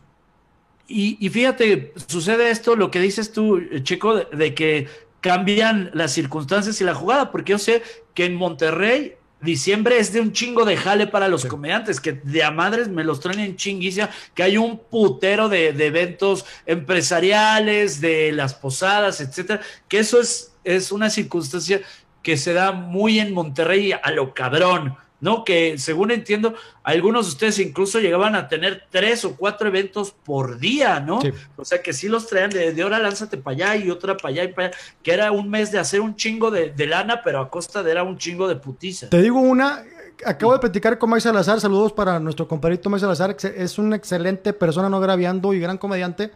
y, 0.90 1.30
fíjate, 1.30 1.94
sucede 2.08 2.50
esto, 2.50 2.76
lo 2.76 2.90
que 2.90 3.00
dices 3.00 3.32
tú, 3.32 3.62
Checo, 3.84 4.16
de, 4.16 4.56
que 4.56 4.88
cambian 5.22 5.92
las 5.94 6.12
circunstancias 6.12 6.82
y 6.82 6.84
la 6.84 6.96
jugada, 6.96 7.32
porque 7.32 7.52
yo 7.52 7.60
sé 7.60 7.84
que 8.14 8.26
en 8.26 8.36
Monterrey 8.36 9.16
diciembre 9.42 10.00
es 10.00 10.12
de 10.12 10.20
un 10.20 10.34
chingo 10.34 10.66
de 10.66 10.76
jale 10.76 11.08
para 11.08 11.28
los 11.28 11.46
comediantes, 11.46 12.02
que 12.02 12.14
de 12.14 12.44
a 12.44 12.52
madres 12.52 12.90
me 12.90 13.04
los 13.04 13.20
traen 13.20 13.40
en 13.40 13.56
chinguicia, 13.56 14.10
que 14.34 14.44
hay 14.44 14.58
un 14.58 14.80
putero 14.80 15.48
de, 15.48 15.74
de, 15.74 15.86
eventos 15.86 16.46
empresariales, 16.66 18.02
de 18.02 18.32
las 18.32 18.54
posadas, 18.54 19.22
etcétera, 19.22 19.62
que 19.88 20.00
eso 20.00 20.20
es, 20.20 20.54
es 20.64 20.92
una 20.92 21.10
circunstancia 21.10 21.82
que 22.22 22.36
se 22.36 22.54
da 22.54 22.72
muy 22.72 23.20
en 23.20 23.34
Monterrey 23.34 23.92
a 23.92 24.12
lo 24.12 24.34
cabrón. 24.34 24.98
¿No? 25.22 25.44
Que 25.44 25.78
según 25.78 26.12
entiendo, 26.12 26.54
algunos 26.84 27.26
de 27.26 27.32
ustedes 27.32 27.60
incluso 27.60 28.00
llegaban 28.00 28.36
a 28.36 28.48
tener 28.48 28.86
tres 28.90 29.26
o 29.26 29.36
cuatro 29.36 29.68
eventos 29.68 30.12
por 30.12 30.60
día, 30.60 31.00
¿no? 31.00 31.20
O 31.56 31.66
sea 31.66 31.82
que 31.82 31.94
sí 31.94 32.08
los 32.08 32.28
traían 32.28 32.50
de, 32.50 32.74
de 32.74 32.84
hora 32.84 33.00
lánzate 33.00 33.38
para 33.38 33.56
allá 33.56 33.76
y 33.76 33.90
otra 33.90 34.18
para 34.18 34.30
allá 34.30 34.44
y 34.46 34.48
para 34.54 34.68
allá, 34.68 34.78
que 35.04 35.12
era 35.12 35.32
un 35.32 35.50
mes 35.50 35.72
de 35.72 35.80
hacer 35.80 36.02
un 36.02 36.16
chingo 36.16 36.52
de, 36.52 36.88
lana, 36.88 37.22
pero 37.24 37.40
a 37.40 37.50
costa 37.50 37.84
de 37.84 37.92
era 37.92 38.04
un 38.04 38.18
chingo 38.18 38.48
de 38.48 38.56
putiza. 38.56 39.10
Te 39.10 39.22
digo 39.22 39.40
una, 39.40 39.84
acabo 40.26 40.54
de 40.54 40.60
platicar 40.60 40.98
con 40.98 41.10
Mike 41.10 41.22
Salazar, 41.22 41.60
saludos 41.60 41.94
para 41.94 42.20
nuestro 42.20 42.48
compadrito 42.48 42.90
Mike 42.90 43.02
Salazar, 43.02 43.36
es 43.56 43.78
una 43.78 43.96
excelente 43.96 44.54
persona 44.54 44.90
no 44.90 45.00
graviando 45.00 45.54
y 45.54 45.60
gran 45.60 45.78
comediante. 45.78 46.32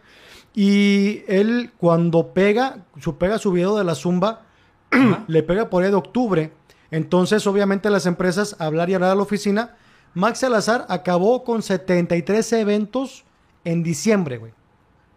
Y 0.54 1.24
él 1.26 1.72
cuando 1.78 2.32
pega, 2.32 2.78
su 3.00 3.18
pega 3.18 3.38
su 3.38 3.50
video 3.50 3.76
de 3.76 3.84
la 3.84 3.96
zumba, 3.96 4.42
le 5.26 5.42
pega 5.42 5.68
por 5.68 5.82
ahí 5.82 5.90
de 5.90 5.96
octubre 5.96 6.52
entonces, 6.90 7.46
obviamente, 7.46 7.90
las 7.90 8.06
empresas, 8.06 8.56
hablar 8.58 8.90
y 8.90 8.94
hablar 8.94 9.10
a 9.10 9.14
la 9.14 9.22
oficina. 9.22 9.76
Max 10.14 10.40
Salazar 10.40 10.86
acabó 10.88 11.44
con 11.44 11.62
73 11.62 12.52
eventos 12.52 13.24
en 13.64 13.82
diciembre, 13.82 14.38
güey. 14.38 14.52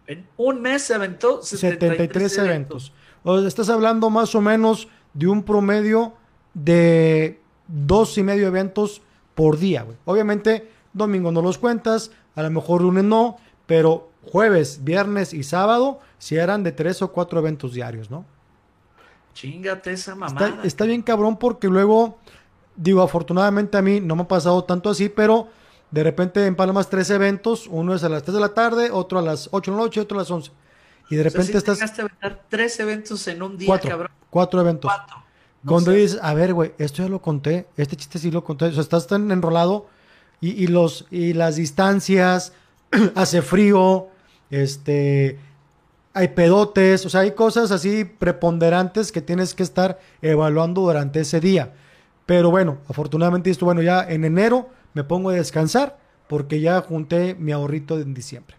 En 0.06 0.26
un 0.36 0.62
mes 0.62 0.82
se 0.82 0.94
aventó 0.94 1.42
73, 1.42 2.38
eventos. 2.38 2.92
O 3.22 3.38
estás 3.40 3.68
hablando 3.68 4.10
más 4.10 4.34
o 4.34 4.40
menos 4.40 4.88
de 5.12 5.28
un 5.28 5.42
promedio 5.42 6.14
de 6.54 7.40
dos 7.66 8.16
y 8.16 8.22
medio 8.22 8.46
eventos 8.46 9.02
por 9.34 9.58
día, 9.58 9.82
güey. 9.82 9.98
Obviamente, 10.06 10.70
domingo 10.92 11.30
no 11.30 11.42
los 11.42 11.58
cuentas, 11.58 12.10
a 12.34 12.42
lo 12.42 12.50
mejor 12.50 12.82
lunes 12.82 13.04
no, 13.04 13.36
pero 13.66 14.10
jueves, 14.24 14.82
viernes 14.82 15.32
y 15.32 15.42
sábado 15.42 16.00
si 16.18 16.36
eran 16.36 16.64
de 16.64 16.72
tres 16.72 17.02
o 17.02 17.12
cuatro 17.12 17.38
eventos 17.38 17.72
diarios, 17.72 18.10
¿no? 18.10 18.24
Chingate 19.38 19.92
esa 19.92 20.16
mamada. 20.16 20.62
Está, 20.64 20.84
bien 20.84 21.00
cabrón 21.00 21.36
porque 21.36 21.68
luego, 21.68 22.18
digo, 22.74 23.02
afortunadamente 23.02 23.78
a 23.78 23.82
mí 23.82 24.00
no 24.00 24.16
me 24.16 24.22
ha 24.22 24.28
pasado 24.28 24.64
tanto 24.64 24.90
así, 24.90 25.08
pero 25.08 25.46
de 25.92 26.02
repente 26.02 26.44
en 26.44 26.56
Palomas 26.56 26.90
tres 26.90 27.08
eventos, 27.10 27.68
uno 27.68 27.94
es 27.94 28.02
a 28.02 28.08
las 28.08 28.24
3 28.24 28.34
de 28.34 28.40
la 28.40 28.48
tarde, 28.48 28.90
otro 28.90 29.20
a 29.20 29.22
las 29.22 29.48
8 29.52 29.70
de 29.70 29.76
la 29.76 29.82
noche, 29.84 30.00
otro 30.00 30.18
a 30.18 30.22
las 30.22 30.30
11. 30.32 30.50
Y 31.10 31.14
de 31.14 31.22
repente 31.22 31.50
o 31.50 31.52
sea, 31.52 31.58
estás... 31.58 31.76
Llegaste 31.76 32.02
a 32.02 32.04
aventar 32.06 32.44
tres 32.48 32.80
eventos 32.80 33.28
en 33.28 33.42
un 33.44 33.56
día, 33.56 33.68
cuatro, 33.68 33.90
cabrón. 33.90 34.10
Cuatro 34.28 34.60
eventos. 34.60 34.92
Cuatro. 34.92 35.16
No 35.62 35.70
Cuando 35.70 35.92
sé. 35.92 35.98
dices, 35.98 36.18
a 36.20 36.34
ver, 36.34 36.52
güey, 36.52 36.72
esto 36.78 37.04
ya 37.04 37.08
lo 37.08 37.22
conté, 37.22 37.68
este 37.76 37.94
chiste 37.94 38.18
sí 38.18 38.32
lo 38.32 38.42
conté, 38.42 38.64
o 38.64 38.72
sea, 38.72 38.82
estás 38.82 39.06
tan 39.06 39.30
enrolado 39.30 39.86
y, 40.40 40.50
y 40.50 40.66
los, 40.66 41.06
y 41.12 41.32
las 41.32 41.54
distancias, 41.54 42.52
hace 43.14 43.42
frío, 43.42 44.08
este, 44.50 45.38
hay 46.14 46.28
pedotes, 46.28 47.06
o 47.06 47.10
sea, 47.10 47.20
hay 47.20 47.32
cosas 47.32 47.70
así 47.70 48.04
preponderantes 48.04 49.12
que 49.12 49.20
tienes 49.20 49.54
que 49.54 49.62
estar 49.62 49.98
evaluando 50.22 50.82
durante 50.82 51.20
ese 51.20 51.40
día. 51.40 51.74
Pero 52.26 52.50
bueno, 52.50 52.78
afortunadamente 52.88 53.50
esto, 53.50 53.64
bueno, 53.64 53.82
ya 53.82 54.02
en 54.08 54.24
enero 54.24 54.68
me 54.94 55.04
pongo 55.04 55.30
a 55.30 55.34
descansar 55.34 55.98
porque 56.26 56.60
ya 56.60 56.80
junté 56.80 57.34
mi 57.34 57.52
ahorrito 57.52 57.98
en 58.00 58.14
diciembre. 58.14 58.56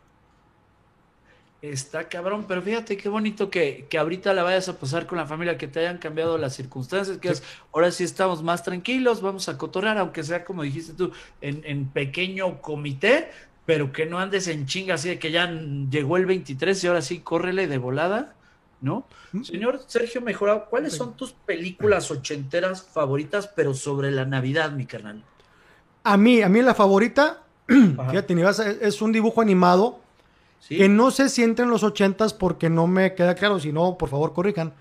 Está 1.62 2.08
cabrón, 2.08 2.46
pero 2.48 2.62
fíjate 2.62 2.96
qué 2.96 3.10
bonito 3.10 3.50
que, 3.50 3.86
que 3.90 3.98
ahorita 3.98 4.34
la 4.34 4.44
vayas 4.44 4.70
a 4.70 4.80
pasar 4.80 5.06
con 5.06 5.18
la 5.18 5.26
familia, 5.26 5.58
que 5.58 5.68
te 5.68 5.82
hayan 5.82 5.98
cambiado 5.98 6.38
las 6.38 6.56
circunstancias, 6.56 7.18
que 7.18 7.34
ahora 7.74 7.92
sí 7.92 8.06
estamos 8.06 8.42
más 8.42 8.64
tranquilos, 8.64 9.22
vamos 9.22 9.50
a 9.50 9.58
cotorrear, 9.58 9.98
aunque 9.98 10.24
sea 10.24 10.46
como 10.46 10.64
dijiste 10.64 10.94
tú, 10.94 11.12
en 11.42 11.90
pequeño 11.90 12.62
comité, 12.62 13.30
pero 13.70 13.92
que 13.92 14.08
no 14.08 14.18
andes 14.18 14.48
en 14.48 14.66
chinga 14.66 14.96
así 14.96 15.10
de 15.10 15.20
que 15.20 15.30
ya 15.30 15.48
llegó 15.48 16.18
el 16.18 16.26
23 16.26 16.84
y 16.84 16.88
ahora 16.88 17.04
sí, 17.04 17.20
córrele 17.20 17.68
de 17.68 17.78
volada, 17.78 18.34
¿no? 18.82 19.06
Señor 19.44 19.82
Sergio 19.86 20.22
Mejorado, 20.22 20.66
¿cuáles 20.72 20.94
son 20.94 21.16
tus 21.16 21.34
películas 21.34 22.10
ochenteras 22.10 22.82
favoritas, 22.82 23.48
pero 23.56 23.76
sobre 23.76 24.10
la 24.10 24.26
Navidad, 24.26 24.72
mi 24.72 24.88
carnal? 24.88 25.24
A 26.04 26.18
mí, 26.18 26.42
a 26.42 26.50
mí 26.50 26.64
la 26.64 26.74
favorita, 26.74 27.44
Ajá. 27.68 28.10
fíjate, 28.10 28.80
es 28.82 29.04
un 29.04 29.12
dibujo 29.12 29.40
animado 29.40 30.00
¿Sí? 30.60 30.76
que 30.76 30.90
no 30.90 31.12
sé 31.12 31.30
si 31.30 31.44
entra 31.44 31.64
en 31.64 31.70
los 31.70 31.84
ochentas 31.84 32.34
porque 32.34 32.72
no 32.72 32.88
me 32.88 33.14
queda 33.14 33.36
claro, 33.36 33.60
si 33.60 33.72
no, 33.72 34.00
por 34.00 34.10
favor, 34.10 34.34
corrijan. 34.34 34.74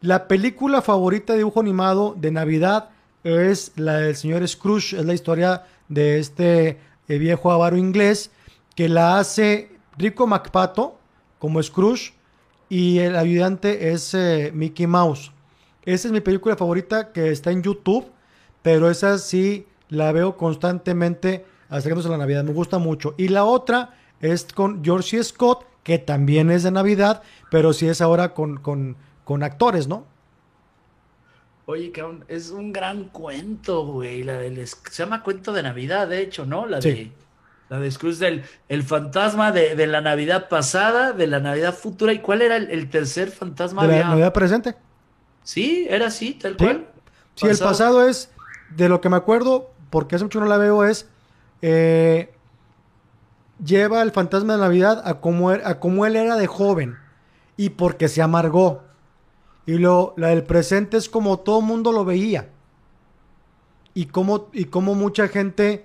La 0.00 0.28
película 0.28 0.80
favorita 0.80 1.34
de 1.34 1.40
dibujo 1.40 1.60
animado 1.60 2.16
de 2.16 2.30
Navidad 2.30 2.88
es 3.22 3.72
la 3.76 3.98
del 3.98 4.16
señor 4.16 4.48
Scrooge, 4.48 4.98
es 4.98 5.04
la 5.04 5.12
historia 5.12 5.64
de 5.90 6.18
este 6.18 6.78
eh, 7.10 7.18
viejo 7.18 7.50
avaro 7.50 7.76
inglés 7.76 8.30
que 8.76 8.88
la 8.88 9.18
hace 9.18 9.70
Rico 9.98 10.26
MacPato 10.26 10.96
como 11.40 11.62
Scrooge 11.62 12.12
y 12.68 13.00
el 13.00 13.16
ayudante 13.16 13.90
es 13.90 14.14
eh, 14.14 14.52
Mickey 14.54 14.86
Mouse. 14.86 15.32
Esa 15.84 16.06
es 16.06 16.12
mi 16.12 16.20
película 16.20 16.56
favorita 16.56 17.12
que 17.12 17.30
está 17.30 17.50
en 17.50 17.62
YouTube, 17.62 18.06
pero 18.62 18.90
esa 18.90 19.18
sí 19.18 19.66
la 19.88 20.12
veo 20.12 20.36
constantemente 20.36 21.44
acercándose 21.68 22.08
a 22.08 22.12
la 22.12 22.18
Navidad. 22.18 22.44
Me 22.44 22.52
gusta 22.52 22.78
mucho. 22.78 23.14
Y 23.18 23.28
la 23.28 23.44
otra 23.44 23.98
es 24.20 24.44
con 24.44 24.84
George. 24.84 25.22
Scott, 25.24 25.64
que 25.82 25.98
también 25.98 26.50
es 26.50 26.62
de 26.62 26.70
Navidad, 26.70 27.22
pero 27.50 27.72
sí 27.72 27.88
es 27.88 28.00
ahora 28.00 28.34
con, 28.34 28.58
con, 28.58 28.96
con 29.24 29.42
actores, 29.42 29.88
¿no? 29.88 30.04
Oye, 31.70 31.90
cabrón, 31.92 32.24
es 32.28 32.50
un 32.50 32.72
gran 32.72 33.04
cuento, 33.04 33.84
güey. 33.86 34.22
La 34.22 34.34
del, 34.38 34.66
se 34.66 34.76
llama 35.02 35.22
Cuento 35.22 35.52
de 35.52 35.62
Navidad, 35.62 36.08
de 36.08 36.20
hecho, 36.20 36.44
¿no? 36.46 36.66
La 36.66 36.80
Sí. 36.82 36.90
de, 36.90 37.12
la 37.68 37.78
de 37.78 37.90
Scrooge 37.90 38.18
del 38.18 38.44
el 38.68 38.82
fantasma 38.82 39.52
de, 39.52 39.76
de 39.76 39.86
la 39.86 40.00
Navidad 40.00 40.48
pasada, 40.48 41.12
de 41.12 41.26
la 41.26 41.40
Navidad 41.40 41.74
futura. 41.74 42.12
¿Y 42.12 42.18
cuál 42.18 42.42
era 42.42 42.56
el, 42.56 42.70
el 42.70 42.90
tercer 42.90 43.30
fantasma? 43.30 43.82
De 43.82 43.88
la 43.88 43.94
Había- 43.94 44.08
Navidad 44.08 44.32
presente. 44.32 44.74
Sí, 45.44 45.86
era 45.88 46.06
así, 46.08 46.34
tal 46.34 46.52
Sí. 46.52 46.64
cual. 46.64 46.86
Sí, 47.36 47.46
el 47.46 47.58
Pasado. 47.58 48.06
es, 48.06 48.30
de 48.76 48.88
lo 48.88 49.00
que 49.00 49.08
me 49.08 49.16
acuerdo, 49.16 49.70
porque 49.88 50.16
hace 50.16 50.24
mucho 50.24 50.40
no 50.40 50.46
la 50.46 50.58
veo, 50.58 50.84
es 50.84 51.08
eh, 51.62 52.32
lleva 53.64 54.02
el 54.02 54.10
fantasma 54.10 54.54
de 54.54 54.60
Navidad 54.60 55.02
a 55.04 55.20
como, 55.20 55.52
er- 55.52 55.62
a 55.64 55.78
como 55.80 56.06
él 56.06 56.16
era 56.16 56.36
de 56.36 56.46
joven 56.46 56.96
y 57.56 57.70
porque 57.70 58.08
se 58.08 58.22
amargó. 58.22 58.82
Y 59.66 59.78
lo, 59.78 60.14
la 60.16 60.28
del 60.28 60.44
presente 60.44 60.96
es 60.96 61.08
como 61.08 61.38
todo 61.40 61.60
mundo 61.60 61.92
lo 61.92 62.04
veía. 62.04 62.48
Y 63.94 64.06
como, 64.06 64.48
y 64.52 64.66
como 64.66 64.94
mucha 64.94 65.28
gente, 65.28 65.84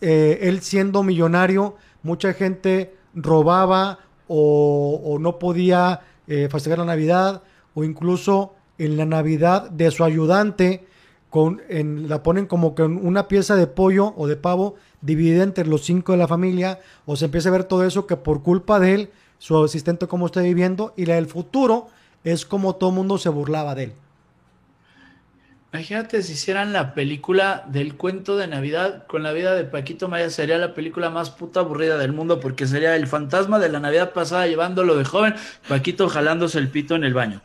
eh, 0.00 0.38
él 0.42 0.62
siendo 0.62 1.02
millonario, 1.02 1.76
mucha 2.02 2.32
gente 2.32 2.94
robaba 3.14 3.98
o, 4.26 5.18
no 5.20 5.38
podía 5.38 6.00
eh, 6.26 6.48
festejar 6.50 6.78
la 6.78 6.84
Navidad, 6.86 7.42
o 7.74 7.84
incluso 7.84 8.54
en 8.78 8.96
la 8.96 9.04
Navidad 9.04 9.70
de 9.70 9.90
su 9.90 10.04
ayudante, 10.04 10.86
con, 11.28 11.60
la 11.68 12.22
ponen 12.22 12.46
como 12.46 12.74
que 12.74 12.82
una 12.82 13.28
pieza 13.28 13.56
de 13.56 13.66
pollo 13.66 14.12
o 14.16 14.26
de 14.26 14.36
pavo 14.36 14.74
dividida 15.00 15.42
entre 15.42 15.66
los 15.66 15.84
cinco 15.84 16.12
de 16.12 16.18
la 16.18 16.28
familia, 16.28 16.80
o 17.06 17.16
se 17.16 17.26
empieza 17.26 17.48
a 17.48 17.52
ver 17.52 17.64
todo 17.64 17.84
eso 17.84 18.06
que 18.06 18.16
por 18.16 18.42
culpa 18.42 18.80
de 18.80 18.94
él, 18.94 19.10
su 19.38 19.62
asistente 19.62 20.06
cómo 20.06 20.26
está 20.26 20.40
viviendo, 20.40 20.94
y 20.96 21.06
la 21.06 21.16
del 21.16 21.26
futuro 21.26 21.88
es 22.24 22.46
como 22.46 22.76
todo 22.76 22.90
mundo 22.90 23.18
se 23.18 23.28
burlaba 23.28 23.74
de 23.74 23.84
él. 23.84 23.92
Imagínate 25.72 26.22
si 26.22 26.34
hicieran 26.34 26.74
la 26.74 26.92
película 26.92 27.64
del 27.66 27.96
cuento 27.96 28.36
de 28.36 28.46
Navidad 28.46 29.06
con 29.06 29.22
la 29.22 29.32
vida 29.32 29.54
de 29.54 29.64
Paquito 29.64 30.06
Maya, 30.06 30.28
sería 30.28 30.58
la 30.58 30.74
película 30.74 31.08
más 31.08 31.30
puta 31.30 31.60
aburrida 31.60 31.96
del 31.96 32.12
mundo 32.12 32.40
porque 32.40 32.66
sería 32.66 32.94
el 32.94 33.06
fantasma 33.06 33.58
de 33.58 33.70
la 33.70 33.80
Navidad 33.80 34.12
pasada 34.12 34.46
llevándolo 34.46 34.96
de 34.96 35.04
joven, 35.04 35.34
Paquito 35.68 36.10
jalándose 36.10 36.58
el 36.58 36.68
pito 36.68 36.94
en 36.94 37.04
el 37.04 37.14
baño. 37.14 37.40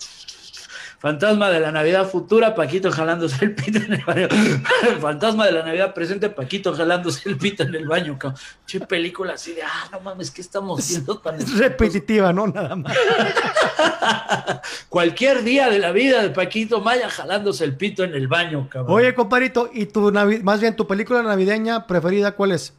Fantasma 0.99 1.49
de 1.51 1.59
la 1.59 1.71
Navidad 1.71 2.09
futura, 2.09 2.55
Paquito 2.55 2.91
jalándose 2.91 3.45
el 3.45 3.53
pito 3.53 3.77
en 3.77 3.93
el 3.93 4.03
baño. 4.03 4.27
Fantasma 4.99 5.45
de 5.45 5.51
la 5.51 5.63
Navidad 5.63 5.93
presente, 5.93 6.29
Paquito 6.29 6.73
jalándose 6.73 7.29
el 7.29 7.37
pito 7.37 7.61
en 7.63 7.75
el 7.75 7.87
baño. 7.87 8.17
cabrón. 8.17 8.39
Che 8.65 8.79
película 8.79 9.33
así 9.33 9.53
de, 9.53 9.61
ah, 9.61 9.89
no 9.91 9.99
mames, 9.99 10.31
¿qué 10.31 10.41
estamos 10.41 10.87
viendo 10.89 11.19
tan 11.19 11.35
Es 11.35 11.55
repetitiva, 11.57 12.33
¿no? 12.33 12.47
Nada 12.47 12.75
más. 12.75 12.95
Cualquier 14.89 15.43
día 15.43 15.69
de 15.69 15.79
la 15.79 15.91
vida 15.91 16.21
de 16.21 16.29
Paquito 16.29 16.81
Maya 16.81 17.09
jalándose 17.09 17.63
el 17.63 17.75
pito 17.75 18.03
en 18.03 18.13
el 18.15 18.27
baño, 18.27 18.67
cabrón. 18.69 18.95
Oye, 18.95 19.13
comparito, 19.13 19.69
¿y 19.73 19.85
tu 19.85 20.11
navi- 20.11 20.41
más 20.41 20.59
bien 20.61 20.75
tu 20.75 20.87
película 20.87 21.21
navideña 21.21 21.85
preferida 21.87 22.31
cuál 22.33 22.51
es? 22.53 22.73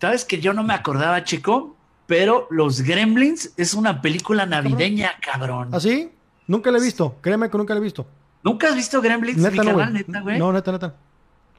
Sabes 0.00 0.24
que 0.24 0.40
yo 0.40 0.52
no 0.52 0.62
me 0.62 0.74
acordaba, 0.74 1.22
chico, 1.24 1.76
pero 2.06 2.46
Los 2.50 2.82
Gremlins 2.82 3.52
es 3.56 3.74
una 3.74 4.02
película 4.02 4.44
navideña, 4.46 5.12
cabrón. 5.20 5.68
¿Así? 5.74 6.10
Nunca 6.52 6.70
la 6.70 6.76
he 6.76 6.82
visto, 6.82 7.16
créeme 7.22 7.48
que 7.48 7.56
nunca 7.56 7.72
la 7.72 7.80
he 7.80 7.82
visto. 7.82 8.06
¿Nunca 8.42 8.68
has 8.68 8.74
visto 8.74 9.00
Gremlins, 9.00 9.38
mi 9.38 9.44
Neta, 9.44 9.62
no, 9.64 9.70
carnal, 9.70 9.90
güey. 9.90 10.04
neta, 10.06 10.20
güey? 10.20 10.38
No, 10.38 10.52
neta, 10.52 10.70
neta. 10.72 10.94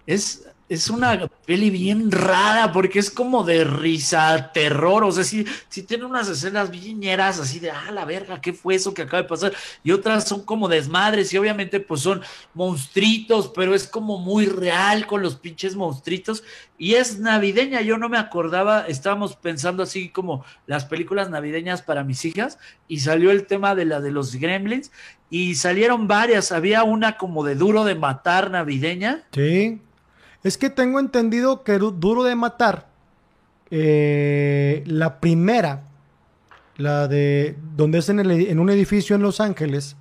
Es, 0.05 0.47
es 0.69 0.89
una 0.89 1.27
peli 1.45 1.69
bien 1.69 2.11
rara 2.11 2.71
porque 2.71 2.99
es 2.99 3.11
como 3.11 3.43
de 3.43 3.63
risa, 3.63 4.51
terror. 4.53 5.03
O 5.03 5.11
sea, 5.11 5.23
sí, 5.23 5.45
sí 5.69 5.83
tiene 5.83 6.05
unas 6.05 6.29
escenas 6.29 6.71
bien 6.71 6.99
ñeras 6.99 7.39
así 7.39 7.59
de, 7.59 7.71
ah, 7.71 7.91
la 7.91 8.05
verga, 8.05 8.41
¿qué 8.41 8.53
fue 8.53 8.75
eso 8.75 8.93
que 8.93 9.03
acaba 9.03 9.23
de 9.23 9.29
pasar? 9.29 9.53
Y 9.83 9.91
otras 9.91 10.27
son 10.27 10.43
como 10.43 10.67
desmadres 10.67 11.33
y 11.33 11.37
obviamente 11.37 11.79
pues 11.79 12.01
son 12.01 12.21
monstruitos, 12.53 13.51
pero 13.53 13.75
es 13.75 13.87
como 13.87 14.17
muy 14.17 14.45
real 14.45 15.05
con 15.05 15.21
los 15.21 15.35
pinches 15.35 15.75
monstruitos. 15.75 16.43
Y 16.77 16.95
es 16.95 17.19
navideña, 17.19 17.81
yo 17.81 17.97
no 17.97 18.09
me 18.09 18.17
acordaba, 18.17 18.87
estábamos 18.87 19.35
pensando 19.35 19.83
así 19.83 20.09
como 20.09 20.43
las 20.65 20.85
películas 20.85 21.29
navideñas 21.29 21.81
para 21.81 22.03
mis 22.03 22.25
hijas 22.25 22.57
y 22.87 22.99
salió 22.99 23.31
el 23.31 23.45
tema 23.45 23.75
de 23.75 23.85
la 23.85 24.01
de 24.01 24.11
los 24.11 24.35
gremlins 24.35 24.91
y 25.29 25.55
salieron 25.55 26.07
varias. 26.07 26.51
Había 26.51 26.83
una 26.83 27.17
como 27.17 27.43
de 27.43 27.55
duro 27.55 27.83
de 27.83 27.95
matar 27.95 28.51
navideña. 28.51 29.23
Sí. 29.31 29.79
Es 30.43 30.57
que 30.57 30.69
tengo 30.69 30.99
entendido 30.99 31.63
que 31.63 31.77
Du- 31.77 31.91
Duro 31.91 32.23
de 32.23 32.35
Matar, 32.35 32.87
eh, 33.71 34.83
la 34.85 35.19
primera, 35.19 35.83
la 36.77 37.07
de 37.07 37.57
donde 37.75 37.99
es 37.99 38.09
en, 38.09 38.19
el 38.19 38.31
en 38.31 38.59
un 38.59 38.69
edificio 38.69 39.15
en 39.15 39.21
Los 39.21 39.39
Ángeles, 39.39 39.95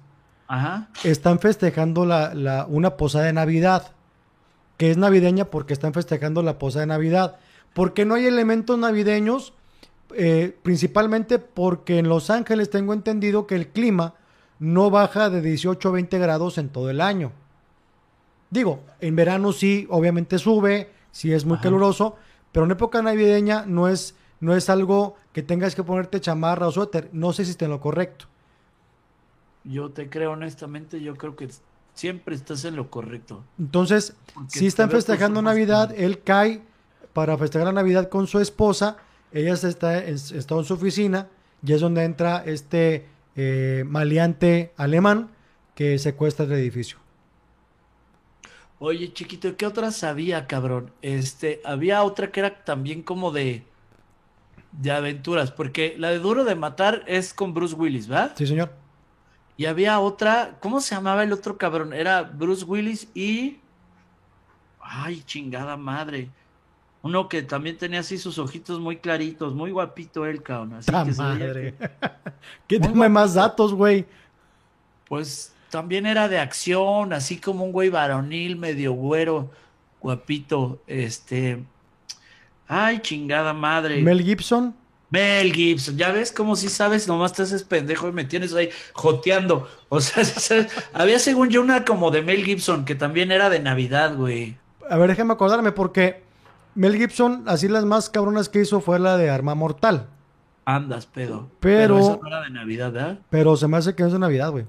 Ajá. 0.48 0.88
están 1.04 1.38
festejando 1.38 2.04
la, 2.04 2.34
la- 2.34 2.66
una 2.68 2.96
posada 2.96 3.26
de 3.26 3.32
Navidad, 3.32 3.92
que 4.76 4.90
es 4.90 4.96
navideña 4.96 5.46
porque 5.46 5.72
están 5.72 5.92
festejando 5.94 6.42
la 6.42 6.58
posada 6.58 6.80
de 6.82 6.86
Navidad. 6.88 7.36
Porque 7.72 8.04
no 8.04 8.14
hay 8.14 8.26
elementos 8.26 8.78
navideños, 8.78 9.52
Eh, 10.14 10.54
principalmente 10.62 11.38
porque 11.38 11.98
en 11.98 12.06
Los 12.06 12.28
Ángeles 12.28 12.68
tengo 12.68 12.92
entendido 12.92 13.46
que 13.46 13.54
el 13.54 13.68
clima 13.68 14.12
no 14.58 14.90
baja 14.90 15.30
de 15.30 15.40
18 15.40 15.88
o 15.88 15.92
20 15.92 16.18
grados 16.18 16.58
en 16.58 16.68
todo 16.68 16.90
el 16.90 17.00
año. 17.00 17.32
Digo, 18.52 18.84
en 19.00 19.16
verano 19.16 19.52
sí, 19.52 19.86
obviamente 19.88 20.38
sube, 20.38 20.90
sí 21.10 21.32
es 21.32 21.46
muy 21.46 21.54
Ajá. 21.54 21.62
caluroso, 21.64 22.16
pero 22.52 22.66
en 22.66 22.72
época 22.72 23.00
navideña 23.00 23.64
no 23.66 23.88
es, 23.88 24.14
no 24.40 24.54
es 24.54 24.68
algo 24.68 25.16
que 25.32 25.42
tengas 25.42 25.74
que 25.74 25.82
ponerte 25.82 26.20
chamarra 26.20 26.68
o 26.68 26.70
suéter. 26.70 27.08
No 27.14 27.32
sé 27.32 27.46
si 27.46 27.52
está 27.52 27.64
en 27.64 27.70
lo 27.70 27.80
correcto. 27.80 28.26
Yo 29.64 29.90
te 29.90 30.10
creo 30.10 30.32
honestamente, 30.32 31.00
yo 31.00 31.14
creo 31.16 31.34
que 31.34 31.48
siempre 31.94 32.34
estás 32.34 32.64
en 32.66 32.76
lo 32.76 32.90
correcto. 32.90 33.42
Entonces, 33.58 34.14
Porque 34.34 34.58
si 34.58 34.66
están 34.66 34.90
festejando 34.90 35.40
Navidad, 35.40 35.94
él 35.96 36.20
cae 36.22 36.60
para 37.14 37.38
festejar 37.38 37.68
la 37.68 37.72
Navidad 37.72 38.10
con 38.10 38.26
su 38.26 38.38
esposa, 38.38 38.98
ella 39.32 39.54
está, 39.54 39.98
es- 39.98 40.30
está 40.32 40.56
en 40.56 40.64
su 40.64 40.74
oficina 40.74 41.28
y 41.64 41.72
es 41.72 41.80
donde 41.80 42.04
entra 42.04 42.42
este 42.44 43.06
eh, 43.34 43.84
maleante 43.86 44.74
alemán 44.76 45.30
que 45.74 45.98
secuestra 45.98 46.44
el 46.44 46.52
edificio. 46.52 46.98
Oye, 48.84 49.12
chiquito, 49.12 49.56
¿qué 49.56 49.64
otra 49.64 49.92
sabía, 49.92 50.48
cabrón? 50.48 50.90
Este, 51.02 51.60
había 51.64 52.02
otra 52.02 52.32
que 52.32 52.40
era 52.40 52.64
también 52.64 53.04
como 53.04 53.30
de, 53.30 53.62
de 54.72 54.90
aventuras, 54.90 55.52
porque 55.52 55.94
la 55.98 56.10
de 56.10 56.18
Duro 56.18 56.42
de 56.42 56.56
Matar 56.56 57.04
es 57.06 57.32
con 57.32 57.54
Bruce 57.54 57.76
Willis, 57.76 58.08
¿verdad? 58.08 58.32
Sí, 58.34 58.44
señor. 58.44 58.72
Y 59.56 59.66
había 59.66 60.00
otra, 60.00 60.56
¿cómo 60.58 60.80
se 60.80 60.96
llamaba 60.96 61.22
el 61.22 61.32
otro 61.32 61.56
cabrón? 61.58 61.92
Era 61.92 62.22
Bruce 62.22 62.64
Willis 62.64 63.06
y... 63.14 63.60
Ay, 64.80 65.22
chingada 65.22 65.76
madre. 65.76 66.28
Uno 67.02 67.28
que 67.28 67.42
también 67.42 67.78
tenía 67.78 68.00
así 68.00 68.18
sus 68.18 68.36
ojitos 68.38 68.80
muy 68.80 68.96
claritos, 68.96 69.54
muy 69.54 69.70
guapito 69.70 70.26
él, 70.26 70.42
cabrón. 70.42 70.72
Así 70.74 70.90
¡Ta 70.90 71.04
que 71.04 71.12
madre! 71.12 71.74
que- 71.78 71.90
¿Qué 72.66 72.78
dame 72.80 73.08
más 73.08 73.34
datos, 73.34 73.72
güey? 73.74 74.06
Pues 75.08 75.54
también 75.72 76.04
era 76.04 76.28
de 76.28 76.38
acción, 76.38 77.14
así 77.14 77.38
como 77.38 77.64
un 77.64 77.72
güey 77.72 77.88
varonil, 77.88 78.56
medio 78.58 78.92
güero, 78.92 79.50
guapito, 80.02 80.82
este... 80.86 81.64
Ay, 82.68 82.98
chingada 83.00 83.54
madre. 83.54 84.02
Mel 84.02 84.22
Gibson. 84.22 84.74
Mel 85.08 85.50
Gibson, 85.50 85.96
ya 85.96 86.12
ves 86.12 86.30
como 86.30 86.56
si 86.56 86.68
sabes, 86.68 87.08
nomás 87.08 87.32
te 87.32 87.42
haces 87.42 87.64
pendejo 87.64 88.06
y 88.06 88.12
me 88.12 88.24
tienes 88.24 88.52
ahí 88.52 88.68
joteando. 88.92 89.66
O 89.88 90.02
sea, 90.02 90.24
sí 90.26 90.66
había 90.92 91.18
según 91.18 91.48
yo 91.48 91.62
una 91.62 91.86
como 91.86 92.10
de 92.10 92.20
Mel 92.20 92.44
Gibson 92.44 92.84
que 92.84 92.94
también 92.94 93.32
era 93.32 93.48
de 93.48 93.60
Navidad, 93.60 94.14
güey. 94.14 94.58
A 94.90 94.98
ver, 94.98 95.08
déjame 95.08 95.32
acordarme 95.32 95.72
porque 95.72 96.22
Mel 96.74 96.96
Gibson, 96.96 97.44
así 97.46 97.68
las 97.68 97.86
más 97.86 98.10
cabronas 98.10 98.50
que 98.50 98.60
hizo 98.60 98.82
fue 98.82 98.98
la 98.98 99.16
de 99.16 99.30
Arma 99.30 99.54
Mortal. 99.54 100.06
Andas, 100.66 101.06
pedo. 101.06 101.48
Pero- 101.60 101.98
esa 101.98 102.18
no 102.20 102.26
era 102.26 102.42
de 102.42 102.50
Navidad, 102.50 102.92
¿verdad? 102.92 103.18
Pero 103.30 103.56
se 103.56 103.66
me 103.68 103.78
hace 103.78 103.94
que 103.94 104.02
no 104.02 104.08
es 104.08 104.12
de 104.12 104.18
Navidad, 104.18 104.50
güey. 104.50 104.66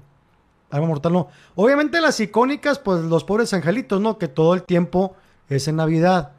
Arma 0.74 0.88
Mortal 0.88 1.12
no. 1.12 1.28
Obviamente 1.54 2.00
las 2.00 2.18
icónicas, 2.20 2.78
pues 2.78 3.02
los 3.02 3.24
pobres 3.24 3.52
angelitos, 3.54 4.00
¿no? 4.00 4.18
Que 4.18 4.28
todo 4.28 4.54
el 4.54 4.64
tiempo 4.64 5.14
es 5.48 5.68
en 5.68 5.76
Navidad. 5.76 6.32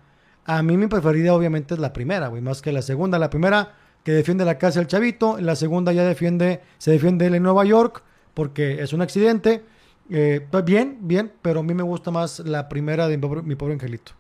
A 0.46 0.62
mí 0.62 0.78
mi 0.78 0.88
preferida 0.88 1.34
obviamente 1.34 1.74
es 1.74 1.80
la 1.80 1.94
primera, 1.94 2.28
güey, 2.28 2.42
más 2.42 2.62
que 2.62 2.72
la 2.72 2.82
segunda. 2.82 3.18
La 3.18 3.30
primera 3.30 3.74
que 4.04 4.12
defiende 4.12 4.46
la 4.46 4.58
casa 4.58 4.80
del 4.80 4.88
chavito, 4.88 5.40
la 5.40 5.56
segunda 5.56 5.94
ya 5.94 6.04
defiende, 6.04 6.62
se 6.78 6.92
defiende 6.92 7.28
él 7.28 7.36
en 7.36 7.44
Nueva 7.44 7.66
York 7.66 8.04
porque 8.34 8.84
es 8.84 8.94
un 8.94 9.02
accidente. 9.02 9.64
Eh, 10.10 10.46
pues 10.52 10.64
bien, 10.66 11.00
bien, 11.02 11.32
pero 11.42 11.62
a 11.62 11.64
mí 11.64 11.74
me 11.74 11.84
gusta 11.84 12.12
más 12.12 12.40
la 12.40 12.70
primera 12.70 13.08
de 13.08 13.18
mi 13.18 13.22
pobre, 13.22 13.42
mi 13.42 13.56
pobre 13.56 13.74
angelito. 13.74 14.12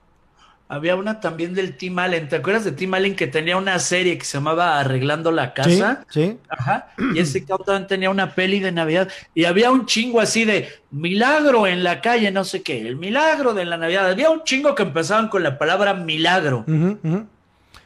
Había 0.67 0.95
una 0.95 1.19
también 1.19 1.53
del 1.53 1.77
Tim 1.77 1.99
Allen. 1.99 2.27
¿Te 2.27 2.37
acuerdas 2.37 2.63
de 2.63 2.71
Tim 2.71 2.91
Allen 2.95 3.15
que 3.15 3.27
tenía 3.27 3.55
una 3.55 3.77
serie 3.77 4.17
que 4.17 4.25
se 4.25 4.37
llamaba 4.37 4.79
Arreglando 4.79 5.31
la 5.31 5.53
Casa? 5.53 6.03
Sí, 6.09 6.23
sí. 6.23 6.37
Ajá. 6.49 6.87
Y 7.13 7.19
ese 7.19 7.45
cabrón 7.45 7.65
también 7.65 7.87
tenía 7.87 8.09
una 8.09 8.33
peli 8.33 8.59
de 8.59 8.71
Navidad. 8.71 9.07
Y 9.35 9.45
había 9.45 9.69
un 9.69 9.85
chingo 9.85 10.19
así 10.19 10.43
de 10.43 10.69
milagro 10.89 11.67
en 11.67 11.83
la 11.83 12.01
calle, 12.01 12.31
no 12.31 12.43
sé 12.43 12.63
qué. 12.63 12.81
El 12.81 12.95
milagro 12.95 13.53
de 13.53 13.65
la 13.65 13.77
Navidad. 13.77 14.09
Había 14.09 14.31
un 14.31 14.43
chingo 14.43 14.73
que 14.73 14.81
empezaban 14.81 15.27
con 15.29 15.43
la 15.43 15.59
palabra 15.59 15.93
milagro. 15.93 16.65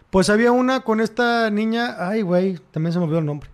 Pues 0.10 0.30
había 0.30 0.54
una 0.54 0.80
con 0.80 1.02
esta 1.02 1.50
niña, 1.50 1.98
ay, 2.00 2.22
güey, 2.22 2.60
también 2.72 2.94
se 2.94 3.00
me 3.00 3.06
olvidó 3.06 3.20
el 3.20 3.26
nombre. 3.26 3.50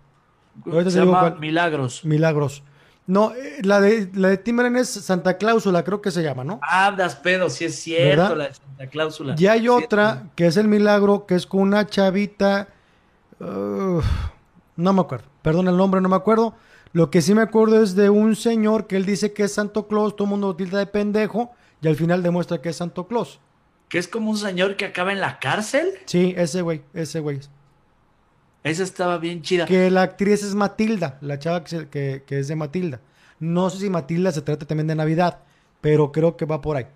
Ahorita 0.66 0.92
Se 0.92 1.00
llama. 1.00 1.36
Milagros. 1.40 2.06
Milagros. 2.06 2.64
No, 3.08 3.34
eh, 3.34 3.60
la 3.62 3.82
de, 3.82 4.10
la 4.14 4.30
de 4.30 4.80
es 4.80 4.90
Santa 4.90 5.38
Cláusula, 5.38 5.84
creo 5.84 6.02
que 6.02 6.10
se 6.10 6.24
llama, 6.24 6.44
¿no? 6.44 6.60
Andas, 6.64 7.16
pedo, 7.16 7.50
sí 7.50 7.66
es 7.66 7.76
cierto, 7.76 8.22
¿Verdad? 8.22 8.38
la 8.38 8.48
de 8.48 8.54
Santa 8.56 8.88
Cláusula. 8.88 9.36
Y 9.38 9.46
hay 9.46 9.68
otra 9.68 10.30
que 10.36 10.48
es 10.48 10.58
el 10.58 10.68
milagro, 10.68 11.26
que 11.28 11.36
es 11.36 11.46
con 11.46 11.62
una 11.62 11.86
chavita. 11.86 12.68
no 13.40 14.02
me 14.76 15.02
acuerdo, 15.02 15.26
perdón 15.42 15.68
el 15.68 15.78
nombre, 15.78 16.02
no 16.02 16.10
me 16.10 16.16
acuerdo. 16.16 16.56
Lo 16.96 17.12
que 17.12 17.22
sí 17.22 17.36
me 17.36 17.42
acuerdo 17.42 17.84
es 17.84 17.94
de 17.94 18.10
un 18.10 18.38
señor 18.38 18.88
que 18.88 18.96
él 18.96 19.06
dice 19.06 19.34
que 19.34 19.44
es 19.44 19.54
Santo 19.54 19.88
Claus, 19.88 20.16
todo 20.16 20.24
el 20.26 20.30
mundo 20.30 20.48
lo 20.48 20.56
tilda 20.56 20.80
de 20.80 20.88
pendejo, 20.88 21.52
y 21.82 21.90
al 21.90 21.98
final 21.98 22.24
demuestra 22.24 22.62
que 22.62 22.70
es 22.70 22.78
Santo 22.78 23.06
Claus. 23.06 23.42
Que 23.90 23.98
es 23.98 24.08
como 24.08 24.32
un 24.32 24.38
señor 24.38 24.78
que 24.78 24.86
acaba 24.86 25.12
en 25.12 25.20
la 25.20 25.38
cárcel. 25.40 25.90
Sí, 26.06 26.34
ese 26.38 26.62
güey, 26.62 26.84
ese 26.94 27.20
güey. 27.20 27.42
Esa 28.66 28.84
estaba 28.84 29.18
bien 29.20 29.42
chida. 29.44 29.66
Que 29.66 29.90
la 29.92 30.02
actriz 30.02 30.44
es 30.44 30.56
Matilda, 30.56 31.18
la 31.22 31.40
chava 31.40 31.64
que, 31.64 31.70
se- 31.70 31.88
que- 31.88 32.24
que 32.26 32.40
es 32.40 32.48
de 32.48 32.56
Matilda. 32.56 33.00
No 33.40 33.70
sé 33.70 33.80
si 33.80 33.90
Matilda 33.90 34.32
se 34.32 34.42
trata 34.42 34.66
también 34.66 34.88
de 34.88 34.96
Navidad, 34.96 35.40
pero 35.82 36.12
creo 36.12 36.36
que 36.36 36.46
va 36.46 36.62
por 36.62 36.76
ahí. 36.78 36.88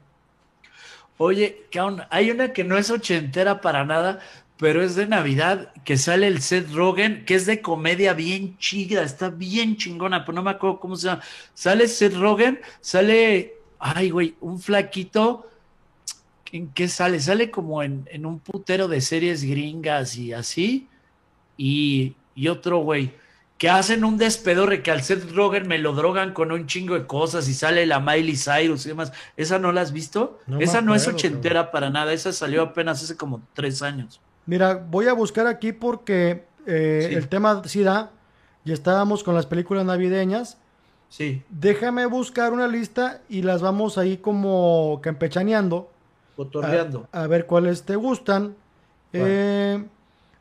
Oye, 1.18 1.66
hay 2.10 2.32
una 2.32 2.54
que 2.54 2.64
no 2.64 2.78
es 2.78 2.90
ochentera 2.90 3.62
para 3.62 3.86
nada, 3.86 4.20
pero 4.58 4.82
es 4.82 4.96
de 4.96 5.06
Navidad, 5.06 5.72
que 5.84 5.98
sale 5.98 6.28
el 6.28 6.42
Seth 6.42 6.72
Rogen, 6.74 7.24
que 7.26 7.36
es 7.36 7.46
de 7.46 7.62
comedia 7.62 8.14
bien 8.14 8.58
chida, 8.58 9.04
está 9.04 9.30
bien 9.30 9.78
chingona, 9.78 10.26
pero 10.26 10.36
no 10.38 10.44
me 10.44 10.52
acuerdo 10.52 10.80
cómo 10.80 10.96
se 10.96 11.08
llama. 11.08 11.22
Sale 11.54 11.88
Seth 11.88 12.16
Rogen, 12.16 12.60
sale, 12.82 13.54
ay, 13.80 14.10
güey, 14.10 14.36
un 14.42 14.60
flaquito. 14.60 15.46
¿En 16.52 16.70
qué 16.70 16.88
sale? 16.88 17.20
Sale 17.20 17.52
como 17.52 17.84
en, 17.84 18.08
en 18.12 18.26
un 18.26 18.40
putero 18.40 18.88
de 18.88 19.02
series 19.02 19.44
gringas 19.44 20.18
y 20.18 20.34
así. 20.34 20.88
Y, 21.60 22.16
y 22.36 22.48
otro 22.48 22.78
güey, 22.80 23.12
que 23.58 23.70
hacen 23.70 24.06
un 24.06 24.18
despedorre 24.18 24.82
que 24.82 24.92
al 24.92 25.02
Seth 25.04 25.30
Rogen 25.34 25.68
me 25.68 25.78
lo 25.78 25.92
drogan 25.94 26.32
con 26.34 26.54
un 26.54 26.66
chingo 26.68 26.94
de 26.94 27.06
cosas 27.06 27.50
y 27.50 27.54
sale 27.54 27.86
la 27.86 28.00
Miley 28.00 28.38
Cyrus 28.38 28.86
y 28.86 28.90
demás. 28.90 29.12
¿Esa 29.36 29.60
no 29.60 29.74
la 29.74 29.82
has 29.82 29.92
visto? 29.92 30.40
No 30.48 30.62
esa 30.62 30.80
no 30.82 30.96
es 30.96 31.06
ochentera 31.10 31.70
para 31.72 31.90
nada, 31.90 32.14
esa 32.14 32.32
salió 32.32 32.62
apenas 32.62 33.04
hace 33.04 33.18
como 33.18 33.42
tres 33.54 33.82
años. 33.82 34.22
Mira, 34.46 34.76
voy 34.76 35.08
a 35.08 35.14
buscar 35.14 35.46
aquí 35.48 35.74
porque 35.74 36.46
eh, 36.66 37.08
Sí. 37.10 37.16
el 37.16 37.28
tema 37.28 37.62
sí 37.66 37.84
da, 37.84 38.12
y 38.64 38.72
estábamos 38.72 39.24
con 39.26 39.36
las 39.36 39.46
películas 39.46 39.84
navideñas. 39.86 40.58
Sí, 41.10 41.42
Déjame 41.50 42.06
buscar 42.06 42.54
una 42.54 42.68
lista 42.68 43.22
y 43.28 43.42
las 43.42 43.62
vamos 43.62 43.98
ahí 43.98 44.18
como 44.18 45.00
campechaneando. 45.04 45.92
cotorreando. 46.38 47.10
A, 47.12 47.24
a 47.24 47.28
ver 47.28 47.46
cuáles 47.46 47.84
te 47.84 47.96
gustan. 47.98 48.56
Eh, 49.12 49.84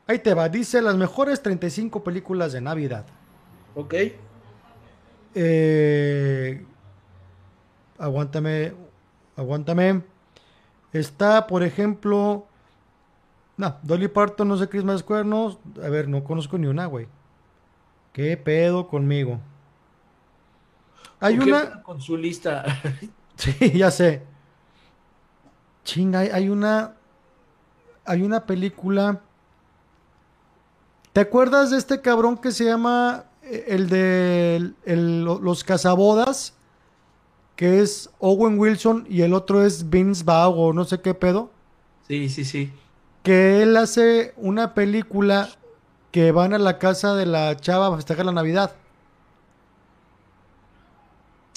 ahí 0.09 0.17
te 0.17 0.33
va, 0.33 0.49
dice 0.49 0.81
las 0.81 0.95
mejores 0.95 1.41
35 1.43 2.03
películas 2.03 2.51
de 2.51 2.61
Navidad. 2.61 3.05
¿Ok? 3.75 3.93
Eh, 5.35 6.65
aguántame, 7.99 8.73
aguántame. 9.35 10.01
Está, 10.91 11.45
por 11.45 11.61
ejemplo, 11.61 12.47
no, 13.55 13.77
Dolly 13.83 14.07
Parton, 14.07 14.47
no 14.47 14.57
sé 14.57 14.67
Christmas 14.67 15.03
Cuernos. 15.03 15.59
A 15.83 15.89
ver, 15.89 16.07
no 16.07 16.23
conozco 16.23 16.57
ni 16.57 16.65
una, 16.65 16.87
güey. 16.87 17.07
¿Qué 18.11 18.35
pedo 18.35 18.87
conmigo? 18.87 19.39
Hay 21.19 21.35
¿Por 21.35 21.45
qué 21.45 21.51
una, 21.51 21.83
con 21.83 22.01
su 22.01 22.17
lista. 22.17 22.65
sí, 23.35 23.77
ya 23.77 23.91
sé. 23.91 24.23
Chinga, 25.83 26.19
hay, 26.19 26.29
hay 26.29 26.49
una, 26.49 26.95
hay 28.05 28.23
una 28.23 28.47
película. 28.47 29.21
¿Te 31.19 31.23
acuerdas 31.23 31.69
de 31.71 31.77
este 31.77 31.99
cabrón 31.99 32.37
que 32.37 32.53
se 32.53 32.63
llama 32.63 33.25
eh, 33.43 33.65
el 33.67 33.89
de 33.89 34.55
el- 34.55 34.75
el- 34.85 35.23
los 35.25 35.65
cazabodas? 35.65 36.53
Que 37.57 37.81
es 37.81 38.09
Owen 38.19 38.57
Wilson 38.57 39.05
y 39.09 39.23
el 39.23 39.33
otro 39.33 39.65
es 39.65 39.89
Vince 39.89 40.23
Vaughn 40.23 40.57
o 40.57 40.71
no 40.71 40.85
sé 40.85 41.01
qué 41.01 41.13
pedo. 41.13 41.51
sí, 42.07 42.29
sí, 42.29 42.45
sí. 42.45 42.71
Que 43.21 43.61
él 43.63 43.75
hace 43.75 44.33
una 44.37 44.73
película 44.73 45.49
que 46.11 46.31
van 46.31 46.53
a 46.53 46.57
la 46.57 46.79
casa 46.79 47.13
de 47.15 47.25
la 47.25 47.53
chava 47.57 47.87
a 47.87 47.95
festejar 47.97 48.25
la 48.25 48.31
Navidad. 48.31 48.73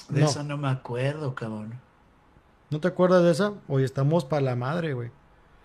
De 0.08 0.22
No. 0.22 0.26
esa 0.26 0.42
no 0.42 0.56
me 0.56 0.70
acuerdo, 0.70 1.36
cabrón. 1.36 1.78
¿No 2.68 2.80
te 2.80 2.88
acuerdas 2.88 3.22
de 3.22 3.30
esa? 3.30 3.52
Oye, 3.68 3.84
estamos 3.84 4.24
para 4.24 4.42
la 4.42 4.56
madre, 4.56 4.92
güey. 4.94 5.12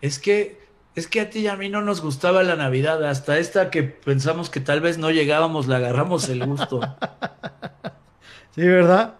Es 0.01 0.19
que, 0.19 0.66
es 0.97 1.07
que 1.07 1.21
a 1.21 1.29
ti 1.29 1.41
y 1.41 1.47
a 1.47 1.55
mí 1.55 1.69
no 1.69 1.83
nos 1.83 2.01
gustaba 2.01 2.41
la 2.41 2.55
Navidad, 2.55 3.03
hasta 3.05 3.37
esta 3.37 3.69
que 3.69 3.83
pensamos 3.83 4.49
que 4.49 4.59
tal 4.59 4.81
vez 4.81 4.97
no 4.97 5.11
llegábamos, 5.11 5.67
le 5.67 5.75
agarramos 5.75 6.27
el 6.29 6.45
gusto. 6.45 6.81
Sí, 8.55 8.67
¿verdad? 8.67 9.13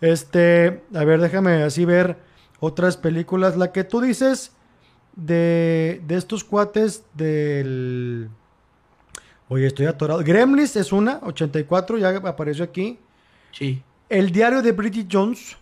Este, 0.00 0.82
a 0.92 1.04
ver, 1.04 1.20
déjame 1.20 1.62
así 1.62 1.84
ver 1.84 2.16
otras 2.58 2.96
películas. 2.96 3.56
La 3.56 3.70
que 3.70 3.84
tú 3.84 4.00
dices 4.00 4.50
de, 5.14 6.02
de 6.08 6.16
estos 6.16 6.42
cuates 6.42 7.04
del... 7.14 8.28
Oye, 9.48 9.68
estoy 9.68 9.86
atorado. 9.86 10.24
Gremlins 10.24 10.74
es 10.74 10.90
una, 10.92 11.20
84, 11.22 11.98
ya 11.98 12.08
apareció 12.16 12.64
aquí. 12.64 12.98
Sí. 13.52 13.80
El 14.08 14.32
diario 14.32 14.60
de 14.60 14.72
Bridget 14.72 15.06
Jones, 15.08 15.56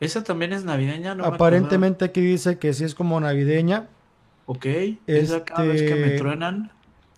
Esa 0.00 0.24
también 0.24 0.54
es 0.54 0.64
navideña, 0.64 1.14
¿no? 1.14 1.28
me 1.28 1.34
aparentemente 1.34 2.06
aquí 2.06 2.22
dice 2.22 2.58
que 2.58 2.72
sí 2.72 2.84
es 2.84 2.94
como 2.94 3.20
navideña. 3.20 3.90
Ok. 4.46 4.66
Esa 5.06 5.44
cada 5.44 5.62
vez 5.64 5.82
que 5.82 5.94
me 5.94 6.06
Este- 6.06 6.18
truenan, 6.18 6.70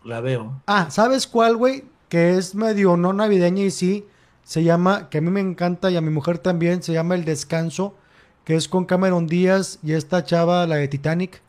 la 0.04 0.20
veo. 0.20 0.60
Ah, 0.66 0.88
¿sabes 0.90 1.26
cuál, 1.26 1.56
güey? 1.56 1.84
Que 2.08 2.36
es 2.36 2.54
medio 2.54 2.96
no 2.96 3.12
navideña 3.12 3.62
y 3.64 3.70
sí, 3.70 4.04
se 4.42 4.62
llama, 4.62 5.08
que 5.08 5.18
a 5.18 5.20
mí 5.20 5.30
me 5.30 5.40
encanta 5.40 5.90
y 5.90 5.96
a 5.96 6.00
mi 6.00 6.10
mujer 6.10 6.38
también, 6.38 6.82
se 6.82 6.92
llama 6.92 7.14
El 7.14 7.24
Descanso, 7.24 7.96
que 8.44 8.54
es 8.56 8.68
con 8.68 8.84
Cameron 8.84 9.26
Díaz 9.26 9.78
y 9.82 9.92
esta 9.94 10.22
chava, 10.24 10.66
la 10.66 10.76
de 10.76 10.86
Titanic. 10.88 11.40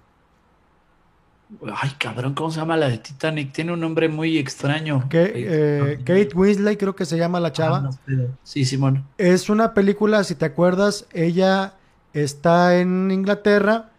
Ay, 1.75 1.91
cabrón, 1.99 2.33
¿cómo 2.33 2.49
se 2.51 2.59
llama 2.59 2.75
la 2.75 2.89
de 2.89 2.97
Titanic? 2.97 3.51
Tiene 3.53 3.71
un 3.73 3.79
nombre 3.79 4.09
muy 4.09 4.37
extraño. 4.37 5.07
Que, 5.09 5.31
eh, 5.35 5.97
Kate 5.99 6.29
Winslet 6.33 6.77
creo 6.79 6.95
que 6.95 7.05
se 7.05 7.17
llama 7.17 7.39
la 7.39 7.49
Ah, 7.49 7.53
chava. 7.53 7.81
no, 7.81 7.89
pero- 8.05 8.29
Sí, 8.43 8.65
Simón. 8.65 9.05
Es 9.19 9.49
una 9.49 9.73
película, 9.73 10.23
si 10.23 10.33
te 10.35 10.45
acuerdas, 10.45 11.05
ella 11.13 11.73
está 12.13 12.77
en 12.79 13.11
Inglaterra, 13.11 13.91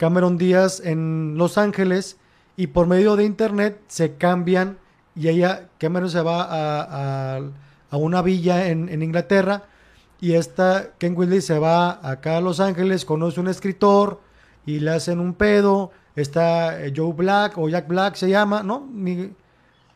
Cameron 0.00 0.38
Díaz 0.38 0.80
en 0.82 1.34
Los 1.36 1.58
Ángeles 1.58 2.16
y 2.56 2.68
por 2.68 2.86
medio 2.86 3.16
de 3.16 3.24
internet 3.24 3.82
se 3.86 4.14
cambian 4.14 4.78
y 5.14 5.28
ella, 5.28 5.68
Cameron 5.76 6.08
se 6.08 6.22
va 6.22 6.42
a, 6.42 7.36
a, 7.90 7.96
una 7.98 8.22
villa 8.22 8.68
en, 8.68 8.88
en, 8.88 9.02
Inglaterra 9.02 9.64
y 10.18 10.32
esta 10.32 10.92
Ken 10.96 11.14
Whitley 11.14 11.42
se 11.42 11.58
va 11.58 12.00
acá 12.02 12.38
a 12.38 12.40
Los 12.40 12.60
Ángeles, 12.60 13.04
conoce 13.04 13.40
un 13.40 13.48
escritor 13.48 14.22
y 14.64 14.80
le 14.80 14.92
hacen 14.92 15.20
un 15.20 15.34
pedo, 15.34 15.90
está 16.16 16.82
eh, 16.82 16.94
Joe 16.96 17.12
Black 17.12 17.58
o 17.58 17.68
Jack 17.68 17.86
Black 17.86 18.14
se 18.14 18.30
llama, 18.30 18.62
¿no? 18.62 18.88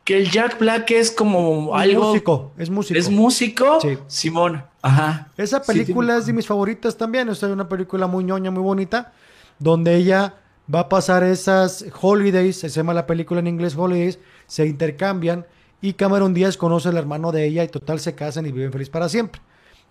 que 0.05 0.19
el 0.19 0.31
Jack 0.31 0.59
Black 0.59 0.90
es 0.90 1.11
como 1.12 1.75
algo. 1.75 2.09
Músico, 2.09 2.53
es 2.59 2.69
músico. 2.69 2.99
¿Es 2.99 3.09
músico? 3.09 3.81
Sí. 3.81 3.97
Simón. 4.07 4.62
Ajá. 4.83 5.29
Esa 5.38 5.62
película 5.62 6.19
es 6.19 6.27
de 6.27 6.35
mis 6.35 6.47
favoritas 6.47 6.95
también. 6.95 7.31
Es 7.31 7.43
una 7.43 7.67
película 7.67 8.07
muy 8.07 8.23
ñoña, 8.23 8.51
muy 8.51 8.62
bonita. 8.62 9.14
Donde 9.59 9.97
ella 9.97 10.35
va 10.73 10.81
a 10.81 10.88
pasar 10.88 11.23
esas 11.23 11.85
holidays. 12.01 12.59
Se 12.59 12.69
llama 12.69 12.95
la 12.95 13.07
película 13.07 13.40
en 13.40 13.47
inglés 13.47 13.77
Holidays. 13.77 14.19
Se 14.47 14.67
intercambian. 14.67 15.47
Y 15.81 15.95
Cameron 15.95 16.35
Díaz 16.35 16.57
conoce 16.57 16.88
al 16.88 16.97
hermano 16.97 17.33
de 17.33 17.45
ella. 17.47 17.64
Y 17.64 17.69
total 17.69 18.01
se 18.01 18.14
casan 18.14 18.47
y 18.47 18.53
viven 18.53 18.73
feliz 18.73 18.90
para 18.90 19.09
siempre. 19.09 19.40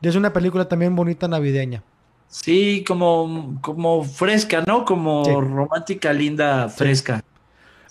Y 0.01 0.07
es 0.07 0.15
una 0.15 0.33
película 0.33 0.67
también 0.67 0.95
bonita 0.95 1.27
navideña. 1.27 1.83
Sí, 2.27 2.83
como, 2.87 3.59
como 3.61 4.03
fresca, 4.03 4.63
¿no? 4.65 4.85
Como 4.85 5.23
romántica, 5.39 6.11
linda, 6.11 6.67
fresca. 6.67 7.23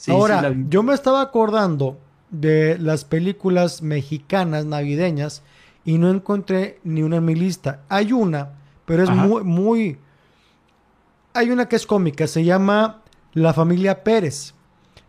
Ahora, 0.08 0.52
yo 0.68 0.82
me 0.82 0.94
estaba 0.94 1.20
acordando 1.20 1.96
de 2.30 2.76
las 2.78 3.04
películas 3.04 3.82
mexicanas 3.82 4.64
navideñas 4.64 5.42
y 5.84 5.98
no 5.98 6.10
encontré 6.10 6.80
ni 6.82 7.02
una 7.02 7.18
en 7.18 7.24
mi 7.24 7.36
lista. 7.36 7.82
Hay 7.88 8.12
una, 8.12 8.50
pero 8.84 9.04
es 9.04 9.10
muy, 9.10 9.44
muy... 9.44 9.98
Hay 11.34 11.50
una 11.50 11.66
que 11.66 11.76
es 11.76 11.86
cómica, 11.86 12.26
se 12.26 12.44
llama 12.44 13.02
La 13.32 13.54
familia 13.54 14.04
Pérez, 14.04 14.54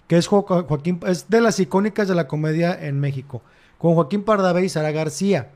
que 0.08 0.18
es 0.18 0.28
Joaquín, 0.28 1.00
es 1.06 1.30
de 1.30 1.42
las 1.42 1.60
icónicas 1.60 2.08
de 2.08 2.16
la 2.16 2.28
comedia 2.28 2.78
en 2.80 3.00
México, 3.00 3.42
con 3.78 3.96
Joaquín 3.96 4.24
Pardavé 4.24 4.66
y 4.66 4.70
Sara 4.70 4.92
García. 4.92 5.52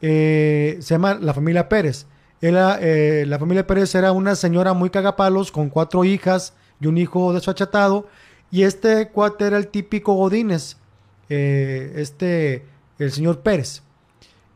Eh, 0.00 0.76
se 0.80 0.94
llama 0.94 1.14
La 1.14 1.32
familia 1.32 1.68
Pérez. 1.68 2.06
Era, 2.40 2.78
eh, 2.80 3.24
la 3.26 3.38
familia 3.38 3.66
Pérez 3.66 3.94
era 3.94 4.12
una 4.12 4.36
señora 4.36 4.72
muy 4.72 4.90
cagapalos 4.90 5.50
con 5.50 5.70
cuatro 5.70 6.04
hijas 6.04 6.54
y 6.80 6.86
un 6.86 6.98
hijo 6.98 7.32
desfachatado 7.32 8.06
y 8.50 8.62
este 8.62 9.08
cuate 9.08 9.46
era 9.46 9.58
el 9.58 9.68
típico 9.68 10.14
Godínez, 10.14 10.76
eh, 11.28 11.92
este, 11.96 12.64
el 12.98 13.12
señor 13.12 13.40
Pérez. 13.40 13.82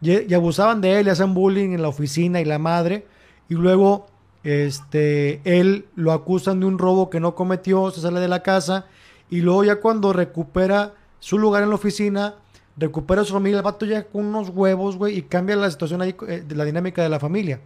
Y, 0.01 0.33
abusaban 0.35 0.81
de 0.81 0.99
él, 0.99 1.07
le 1.07 1.13
hacían 1.13 1.35
bullying 1.35 1.71
en 1.71 1.83
la 1.83 1.89
oficina 1.89 2.41
y 2.41 2.45
la 2.45 2.59
madre. 2.59 3.07
Y 3.49 3.55
luego, 3.55 4.07
este, 4.45 5.41
él 5.45 5.87
lo 5.95 6.13
acusan 6.13 6.61
de 6.61 6.67
un 6.67 6.79
robo 6.79 7.11
que 7.11 7.21
no 7.21 7.35
cometió, 7.35 7.91
se 7.91 8.01
sale 8.01 8.21
de 8.21 8.29
la 8.29 8.43
casa. 8.43 8.87
Y 9.31 9.41
luego 9.41 9.65
ya 9.65 9.77
cuando 9.77 10.13
recupera 10.13 10.95
su 11.21 11.39
lugar 11.39 11.63
en 11.63 11.71
la 11.71 11.77
oficina, 11.77 12.35
recupera 12.77 13.25
su 13.25 13.33
familia, 13.33 13.63
el 13.63 13.89
ya 13.89 14.05
con 14.05 14.27
unos 14.27 14.49
huevos, 14.51 14.97
güey, 14.97 15.19
y 15.19 15.23
cambia 15.23 15.57
la 15.57 15.71
situación 15.71 16.03
ahí, 16.03 16.15
eh, 16.29 16.45
la 16.51 16.65
dinámica 16.65 17.03
de 17.03 17.09
la 17.09 17.21
familia. 17.21 17.61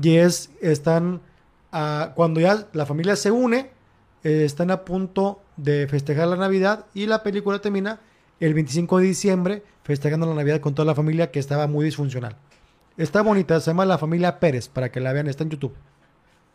Y 0.00 0.16
es, 0.16 0.50
están, 0.60 1.20
ah, 1.72 2.12
cuando 2.14 2.40
ya 2.40 2.66
la 2.72 2.86
familia 2.86 3.16
se 3.16 3.30
une, 3.30 3.70
eh, 4.24 4.44
están 4.44 4.70
a 4.70 4.84
punto 4.84 5.40
de 5.56 5.86
festejar 5.88 6.28
la 6.28 6.36
Navidad 6.36 6.86
y 6.94 7.06
la 7.06 7.22
película 7.22 7.60
termina 7.60 8.00
el 8.40 8.54
25 8.54 8.98
de 8.98 9.04
diciembre 9.04 9.62
festejando 9.84 10.26
la 10.26 10.34
Navidad 10.34 10.60
con 10.60 10.74
toda 10.74 10.86
la 10.86 10.94
familia 10.94 11.30
que 11.30 11.38
estaba 11.38 11.66
muy 11.66 11.84
disfuncional. 11.84 12.36
Está 12.96 13.22
bonita, 13.22 13.60
se 13.60 13.70
llama 13.70 13.84
La 13.84 13.98
Familia 13.98 14.40
Pérez, 14.40 14.68
para 14.68 14.90
que 14.90 15.00
la 15.00 15.12
vean, 15.12 15.28
está 15.28 15.44
en 15.44 15.50
YouTube. 15.50 15.74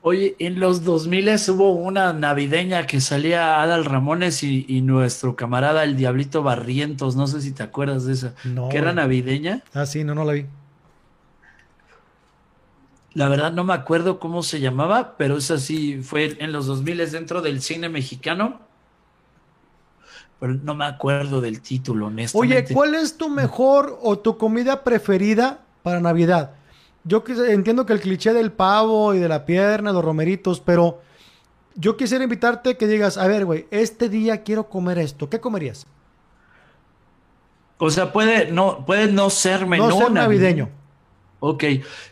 Oye, 0.04 0.36
en 0.40 0.60
los 0.60 0.84
2000 0.84 1.30
hubo 1.50 1.74
una 1.74 2.12
navideña 2.12 2.88
que 2.88 3.00
salía 3.00 3.62
Adal 3.62 3.86
Ramones 3.86 4.42
y, 4.42 4.82
nuestro 4.82 5.36
camarada 5.36 5.84
el 5.84 5.96
Diablito 5.96 6.42
Barrientos, 6.42 7.16
no 7.16 7.28
sé 7.28 7.40
si 7.42 7.52
te 7.52 7.62
acuerdas 7.62 8.06
de 8.06 8.14
esa, 8.14 8.34
no, 8.44 8.70
que 8.70 8.80
era 8.80 8.94
navideña. 8.94 9.64
Ah, 9.76 9.86
sí, 9.86 10.04
no, 10.04 10.16
no 10.16 10.26
la 10.26 10.34
vi. 10.34 10.46
La 13.14 13.30
verdad 13.30 13.52
no 13.52 13.64
me 13.64 13.74
acuerdo 13.74 14.20
cómo 14.20 14.42
se 14.42 14.60
llamaba, 14.60 15.18
pero 15.18 15.38
esa 15.38 15.60
sí 15.60 16.02
fue 16.02 16.36
en 16.40 16.52
los 16.52 16.66
2000 16.66 17.12
dentro 17.12 17.42
del 17.44 17.62
cine 17.62 17.88
mexicano. 17.88 18.60
Pero 20.40 20.56
no 20.56 20.74
me 20.74 20.86
acuerdo 20.86 21.42
del 21.42 21.62
título, 21.62 22.08
honestamente. 22.08 22.56
Oye, 22.56 22.74
¿cuál 22.74 22.96
es 22.96 23.18
tu 23.18 23.30
mejor 23.30 24.00
o 24.02 24.18
tu 24.18 24.38
comida 24.38 24.84
preferida 24.84 25.60
para 25.84 26.00
Navidad? 26.00 26.56
Yo 27.04 27.24
entiendo 27.48 27.86
que 27.86 27.94
el 27.94 28.00
cliché 28.00 28.34
del 28.34 28.52
pavo 28.52 29.14
y 29.14 29.20
de 29.20 29.28
la 29.28 29.46
pierna, 29.46 29.92
los 29.92 30.06
romeritos, 30.06 30.60
pero 30.60 31.02
yo 31.76 31.98
quisiera 31.98 32.24
invitarte 32.24 32.78
que 32.78 32.88
digas, 32.88 33.18
a 33.18 33.28
ver, 33.28 33.46
güey, 33.46 33.66
este 33.72 34.10
día 34.10 34.44
quiero 34.44 34.70
comer 34.70 35.00
esto. 35.00 35.30
¿Qué 35.30 35.40
comerías? 35.40 35.88
O 37.78 37.90
sea, 37.90 38.14
puede 38.14 38.52
no, 38.52 38.86
puede 38.86 39.12
no 39.12 39.30
ser 39.32 39.66
menú 39.66 39.88
no 39.88 39.98
ser 39.98 40.12
navideño. 40.12 40.70
Ok, 41.40 41.64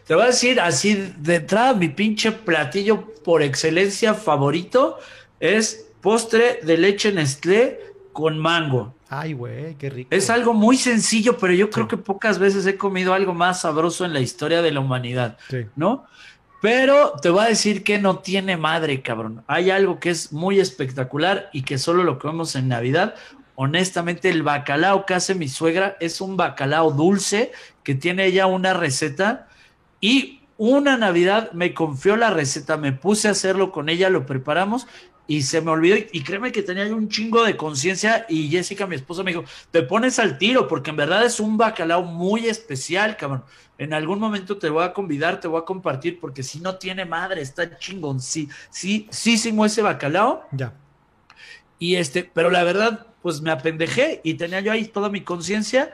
te 0.07 0.15
voy 0.15 0.23
a 0.23 0.27
decir 0.27 0.59
así 0.59 1.13
de 1.19 1.35
entrada, 1.35 1.75
mi 1.75 1.89
pinche 1.89 2.31
platillo 2.31 3.13
por 3.23 3.43
excelencia 3.43 4.15
favorito 4.15 4.97
es 5.39 5.85
postre 6.01 6.61
de 6.63 6.77
leche 6.77 7.11
Nestlé 7.11 7.88
con 8.19 8.37
mango. 8.37 8.93
Ay, 9.09 9.33
güey, 9.33 9.75
qué 9.75 9.89
rico. 9.89 10.09
Es 10.11 10.29
algo 10.29 10.53
muy 10.53 10.77
sencillo, 10.77 11.37
pero 11.37 11.53
yo 11.53 11.69
creo 11.69 11.87
que 11.87 11.97
pocas 11.97 12.37
veces 12.37 12.65
he 12.65 12.77
comido 12.77 13.13
algo 13.13 13.33
más 13.33 13.61
sabroso 13.61 14.05
en 14.05 14.13
la 14.13 14.19
historia 14.19 14.61
de 14.61 14.71
la 14.71 14.81
humanidad, 14.81 15.37
¿no? 15.75 16.05
Pero 16.61 17.13
te 17.21 17.29
voy 17.29 17.45
a 17.45 17.47
decir 17.47 17.83
que 17.83 17.99
no 17.99 18.19
tiene 18.19 18.57
madre, 18.57 19.01
cabrón. 19.01 19.43
Hay 19.47 19.71
algo 19.71 19.99
que 19.99 20.09
es 20.09 20.33
muy 20.33 20.59
espectacular 20.59 21.49
y 21.53 21.61
que 21.61 21.77
solo 21.77 22.03
lo 22.03 22.19
comemos 22.19 22.55
en 22.55 22.67
Navidad 22.67 23.15
honestamente 23.61 24.29
el 24.29 24.41
bacalao 24.41 25.05
que 25.05 25.15
hace 25.15 25.35
mi 25.35 25.49
suegra 25.49 25.97
es 25.99 26.21
un 26.21 26.37
bacalao 26.37 26.91
dulce 26.91 27.51
que 27.83 27.93
tiene 27.93 28.25
ella 28.25 28.45
una 28.45 28.73
receta 28.73 29.49
y 29.99 30.39
una 30.55 30.95
Navidad 30.95 31.51
me 31.51 31.73
confió 31.73 32.15
la 32.15 32.29
receta, 32.29 32.77
me 32.77 32.93
puse 32.93 33.27
a 33.27 33.31
hacerlo 33.31 33.73
con 33.73 33.89
ella, 33.89 34.09
lo 34.09 34.25
preparamos 34.25 34.87
y 35.29 35.43
se 35.43 35.61
me 35.61 35.69
olvidó 35.69 35.95
y 36.11 36.23
créeme 36.23 36.51
que 36.51 36.63
tenía 36.63 36.87
yo 36.87 36.95
un 36.95 37.07
chingo 37.07 37.43
de 37.43 37.55
conciencia 37.55 38.25
y 38.27 38.49
Jessica, 38.49 38.87
mi 38.87 38.95
esposa, 38.95 39.21
me 39.21 39.29
dijo, 39.29 39.43
te 39.69 39.83
pones 39.83 40.17
al 40.17 40.39
tiro 40.39 40.67
porque 40.67 40.89
en 40.89 40.95
verdad 40.95 41.23
es 41.23 41.39
un 41.39 41.55
bacalao 41.55 42.01
muy 42.01 42.47
especial, 42.47 43.15
cabrón. 43.15 43.43
En 43.77 43.93
algún 43.93 44.17
momento 44.17 44.57
te 44.57 44.69
voy 44.69 44.83
a 44.83 44.91
convidar, 44.91 45.39
te 45.39 45.47
voy 45.47 45.61
a 45.61 45.65
compartir 45.65 46.19
porque 46.19 46.41
si 46.41 46.59
no 46.59 46.77
tiene 46.79 47.05
madre, 47.05 47.41
está 47.41 47.77
chingón, 47.77 48.19
sí, 48.19 48.49
sí, 48.71 49.07
sí, 49.11 49.37
sí, 49.37 49.55
ese 49.63 49.83
bacalao. 49.83 50.47
Ya. 50.51 50.73
Y 51.77 51.97
este, 51.97 52.23
pero 52.23 52.49
la 52.49 52.63
verdad, 52.63 53.05
pues 53.21 53.39
me 53.39 53.51
apendejé 53.51 54.21
y 54.23 54.33
tenía 54.33 54.61
yo 54.61 54.71
ahí 54.71 54.85
toda 54.85 55.09
mi 55.09 55.21
conciencia 55.21 55.91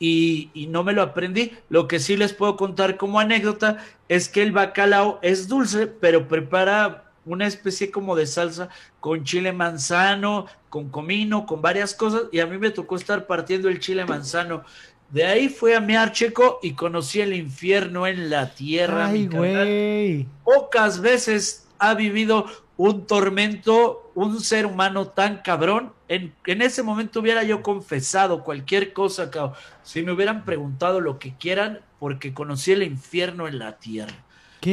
y, 0.00 0.50
no 0.70 0.82
me 0.82 0.92
lo 0.92 1.02
aprendí. 1.02 1.52
Lo 1.68 1.86
que 1.86 2.00
sí 2.00 2.16
les 2.16 2.32
puedo 2.32 2.56
contar 2.56 2.96
como 2.96 3.20
anécdota 3.20 3.78
es 4.08 4.28
que 4.28 4.42
el 4.42 4.50
bacalao 4.50 5.20
es 5.22 5.46
dulce, 5.46 5.86
pero 5.86 6.26
prepara 6.26 7.11
una 7.24 7.46
especie 7.46 7.90
como 7.90 8.16
de 8.16 8.26
salsa 8.26 8.68
con 9.00 9.24
chile 9.24 9.52
manzano, 9.52 10.46
con 10.68 10.88
comino, 10.88 11.46
con 11.46 11.62
varias 11.62 11.94
cosas, 11.94 12.22
y 12.32 12.40
a 12.40 12.46
mí 12.46 12.58
me 12.58 12.70
tocó 12.70 12.96
estar 12.96 13.26
partiendo 13.26 13.68
el 13.68 13.80
chile 13.80 14.04
manzano. 14.04 14.64
De 15.10 15.24
ahí 15.26 15.48
fue 15.48 15.76
a 15.76 15.80
mi 15.80 15.94
archeco 15.94 16.58
y 16.62 16.72
conocí 16.72 17.20
el 17.20 17.34
infierno 17.34 18.06
en 18.06 18.30
la 18.30 18.54
tierra. 18.54 19.08
Ay, 19.08 19.26
güey. 19.26 20.26
Pocas 20.42 21.00
veces 21.00 21.68
ha 21.78 21.94
vivido 21.94 22.46
un 22.78 23.06
tormento, 23.06 24.10
un 24.14 24.40
ser 24.40 24.64
humano 24.64 25.08
tan 25.08 25.42
cabrón. 25.42 25.92
En, 26.08 26.34
en 26.46 26.62
ese 26.62 26.82
momento 26.82 27.20
hubiera 27.20 27.42
yo 27.42 27.62
confesado 27.62 28.42
cualquier 28.42 28.94
cosa, 28.94 29.30
cabrón. 29.30 29.54
Si 29.82 30.02
me 30.02 30.12
hubieran 30.12 30.46
preguntado 30.46 31.00
lo 31.00 31.18
que 31.18 31.34
quieran, 31.36 31.80
porque 31.98 32.32
conocí 32.32 32.72
el 32.72 32.82
infierno 32.82 33.46
en 33.46 33.58
la 33.58 33.78
tierra. 33.78 34.14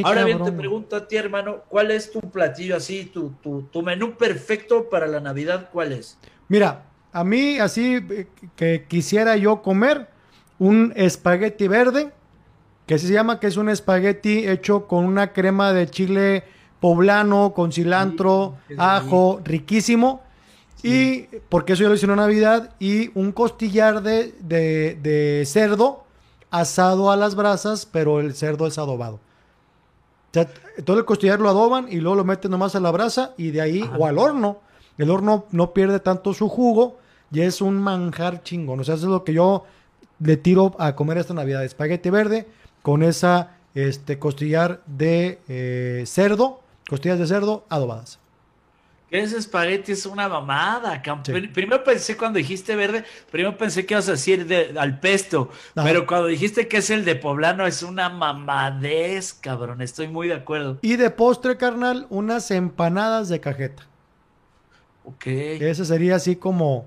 Ahora 0.04 0.24
bien, 0.24 0.44
te 0.44 0.52
pregunto 0.52 0.96
a 0.96 1.08
ti, 1.08 1.16
hermano, 1.16 1.64
¿cuál 1.68 1.92
es 1.92 2.12
tu 2.12 2.20
platillo 2.20 2.76
así, 2.76 3.06
tu, 3.06 3.32
tu, 3.42 3.64
tu 3.64 3.82
menú 3.82 4.16
perfecto 4.16 4.90
para 4.90 5.08
la 5.08 5.20
Navidad? 5.20 5.70
¿Cuál 5.72 5.94
es? 5.94 6.18
Mira, 6.48 6.86
a 7.12 7.24
mí 7.24 7.60
así 7.60 7.96
eh, 8.10 8.28
que 8.56 8.86
quisiera 8.88 9.36
yo 9.38 9.62
comer 9.62 10.08
un 10.60 10.94
espagueti 10.96 11.68
verde, 11.68 12.12
que 12.86 12.98
se 12.98 13.12
llama 13.12 13.40
que 13.40 13.48
es 13.48 13.58
un 13.58 13.70
espagueti 13.70 14.48
hecho 14.48 14.88
con 14.88 15.06
una 15.06 15.32
crema 15.34 15.74
de 15.74 15.88
chile 15.90 16.44
poblano 16.80 17.54
con 17.54 17.72
cilantro, 17.72 18.58
ajo, 18.78 19.42
riquísimo. 19.44 20.22
Y 20.82 21.24
porque 21.50 21.74
eso 21.74 21.84
ya 21.84 21.90
lo 21.90 21.96
hice 21.96 22.06
en 22.06 22.16
Navidad. 22.16 22.74
Y 22.80 23.12
un 23.14 23.32
costillar 23.32 24.02
de, 24.02 24.34
de, 24.40 25.44
cerdo 25.46 26.06
asado 26.52 27.12
a 27.12 27.18
las 27.18 27.36
brasas, 27.36 27.86
pero 27.86 28.20
el 28.22 28.34
cerdo 28.34 28.66
es 28.66 28.78
adobado. 28.78 29.20
Todo 30.32 30.98
el 30.98 31.06
costillar 31.06 31.40
lo 31.40 31.50
adoban 31.50 31.88
y 31.90 31.98
luego 31.98 32.16
lo 32.16 32.24
meten 32.24 32.52
nomás 32.52 32.76
a 32.76 32.80
la 32.80 32.92
brasa 32.92 33.34
y 33.38 33.52
de 33.52 33.62
ahí, 33.62 33.90
o 33.98 34.06
al 34.06 34.18
horno. 34.18 34.60
El 34.98 35.10
horno 35.10 35.46
no 35.52 35.74
pierde 35.74 36.00
tanto 36.00 36.34
su 36.34 36.50
jugo 36.50 36.98
y 37.32 37.42
es 37.42 37.62
un 37.62 37.76
manjar 37.76 38.44
chingón. 38.44 38.80
O 38.80 38.84
sea, 38.84 38.96
eso 38.96 39.06
es 39.06 39.12
lo 39.12 39.24
que 39.24 39.34
yo 39.34 39.64
le 40.20 40.38
tiro 40.38 40.76
a 40.78 40.96
comer 40.96 41.18
esta 41.18 41.34
Navidad. 41.34 41.64
Espagueti 41.64 42.10
verde 42.10 42.48
con 42.82 43.04
esa 43.04 43.58
este, 43.76 44.20
costillar 44.20 44.82
de 44.86 45.40
eh, 45.48 46.04
cerdo, 46.06 46.62
costillas 46.90 47.20
de 47.20 47.28
cerdo 47.28 47.66
adobadas. 47.70 48.20
Ese 49.12 49.38
espagueti 49.38 49.94
es 49.94 50.06
una 50.06 50.30
mamada. 50.30 51.02
Primero 51.54 51.84
pensé 51.84 52.16
cuando 52.16 52.38
dijiste 52.38 52.76
verde, 52.76 53.04
primero 53.32 53.58
pensé 53.58 53.86
que 53.86 53.96
ibas 53.96 54.08
a 54.08 54.12
decir 54.12 54.46
de, 54.46 54.76
al 54.78 55.00
pesto, 55.00 55.50
pero 55.74 56.06
cuando 56.06 56.28
dijiste 56.28 56.68
que 56.68 56.78
es 56.78 56.90
el 56.90 57.06
de 57.06 57.16
poblano 57.16 57.66
es 57.66 57.82
una 57.82 58.10
mamadez, 58.10 59.34
cabrón. 59.34 59.82
Estoy 59.82 60.08
muy 60.08 60.28
de 60.28 60.36
acuerdo. 60.36 60.78
Y 60.82 60.96
de 60.96 61.10
postre, 61.10 61.58
carnal, 61.58 62.06
unas 62.10 62.52
empanadas 62.52 63.30
de 63.30 63.40
cajeta. 63.40 63.84
Ok. 65.06 65.26
Ese 65.26 65.86
sería 65.86 66.16
así 66.16 66.36
como 66.36 66.86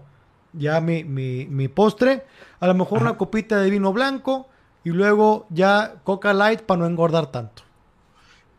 ya 0.53 0.81
mi, 0.81 1.05
mi, 1.05 1.69
postre. 1.69 2.25
A 2.61 2.67
lo 2.67 2.75
mejor 2.75 3.03
una 3.03 3.17
copita 3.17 3.59
de 3.59 3.71
vino 3.71 3.93
blanco 3.93 4.49
y 4.85 4.91
luego 4.91 5.47
ya 5.51 5.95
Coca 6.05 6.33
Light 6.33 6.63
para 6.63 6.81
no 6.81 6.87
engordar 6.87 7.33
tanto. 7.33 7.63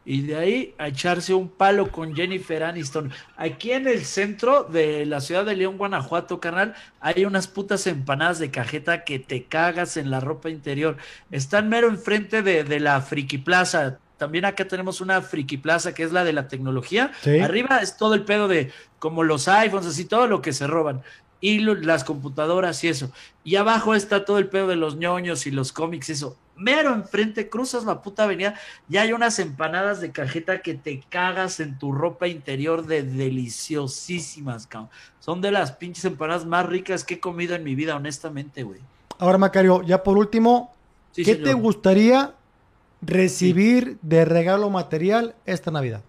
Y 0.06 0.22
de 0.22 0.36
ahí 0.36 0.76
a 0.78 0.90
echarse 0.90 1.34
un 1.34 1.50
palo 1.50 1.92
con 1.92 2.16
Jennifer 2.16 2.64
Aniston. 2.64 3.12
Aquí 3.38 3.72
en 3.72 3.88
el 3.88 4.04
centro 4.04 4.64
de 4.64 5.06
la 5.06 5.22
ciudad 5.22 5.46
de 5.46 5.56
León, 5.56 5.78
Guanajuato, 5.78 6.40
carnal, 6.40 6.76
hay 7.00 7.26
unas 7.26 7.48
putas 7.48 7.88
empanadas 7.88 8.40
de 8.40 8.52
cajeta 8.52 9.06
que 9.06 9.20
te 9.20 9.46
cagas 9.46 9.96
en 9.98 10.12
la 10.12 10.20
ropa 10.20 10.50
interior. 10.50 10.98
Están 11.32 11.70
mero 11.70 11.88
enfrente 11.88 12.42
de, 12.42 12.64
de 12.64 12.80
la 12.80 13.02
Friki 13.02 13.38
Plaza. 13.38 14.00
También 14.18 14.46
acá 14.46 14.68
tenemos 14.68 15.02
una 15.02 15.22
Friki 15.22 15.58
Plaza 15.58 15.94
que 15.94 16.04
es 16.04 16.12
la 16.12 16.24
de 16.24 16.34
la 16.34 16.48
tecnología. 16.48 17.12
Arriba 17.42 17.80
es 17.80 17.98
todo 17.98 18.14
el 18.14 18.24
pedo 18.24 18.48
de 18.48 18.72
como 19.00 19.24
los 19.24 19.48
iPhones, 19.48 19.88
así 19.88 20.06
todo 20.06 20.28
lo 20.28 20.42
que 20.42 20.54
se 20.54 20.68
roban 20.68 21.02
y 21.44 21.60
las 21.60 22.06
computadoras 22.06 22.82
y 22.86 22.88
eso. 22.88 23.12
Y 23.44 23.58
abajo 23.58 23.96
está 23.96 24.24
todo 24.24 24.38
el 24.38 24.48
pedo 24.48 24.68
de 24.68 24.78
los 24.78 24.96
ñoños 24.96 25.46
y 25.46 25.52
los 25.52 25.74
cómics, 25.74 26.10
eso. 26.10 26.38
Mero 26.56 26.94
enfrente, 26.94 27.50
cruzas 27.50 27.84
la 27.86 28.02
puta 28.02 28.24
avenida 28.24 28.56
y 28.90 28.98
hay 28.98 29.12
unas 29.14 29.40
empanadas 29.40 30.02
de 30.02 30.12
cajeta 30.12 30.62
que 30.62 30.76
te 30.76 31.02
cagas 31.10 31.60
en 31.60 31.80
tu 31.80 31.92
ropa 31.92 32.28
interior 32.28 32.86
de 32.86 33.04
deliciosísimas, 33.04 34.68
cabrón. 34.68 34.90
Son 35.20 35.42
de 35.42 35.52
las 35.52 35.72
pinches 35.72 36.06
empanadas 36.06 36.46
más 36.46 36.66
ricas 36.66 37.04
que 37.04 37.16
he 37.16 37.20
comido 37.20 37.56
en 37.56 37.64
mi 37.64 37.76
vida, 37.76 37.96
honestamente, 37.96 38.64
güey. 38.64 38.80
Ahora, 39.20 39.38
Macario, 39.38 39.82
ya 39.82 40.04
por 40.04 40.18
último, 40.18 40.74
¿qué 41.16 41.36
te 41.36 41.54
gustaría 41.54 42.34
recibir 43.02 43.98
de 44.02 44.26
regalo 44.26 44.70
material 44.70 45.36
esta 45.46 45.72
Navidad? 45.72 46.02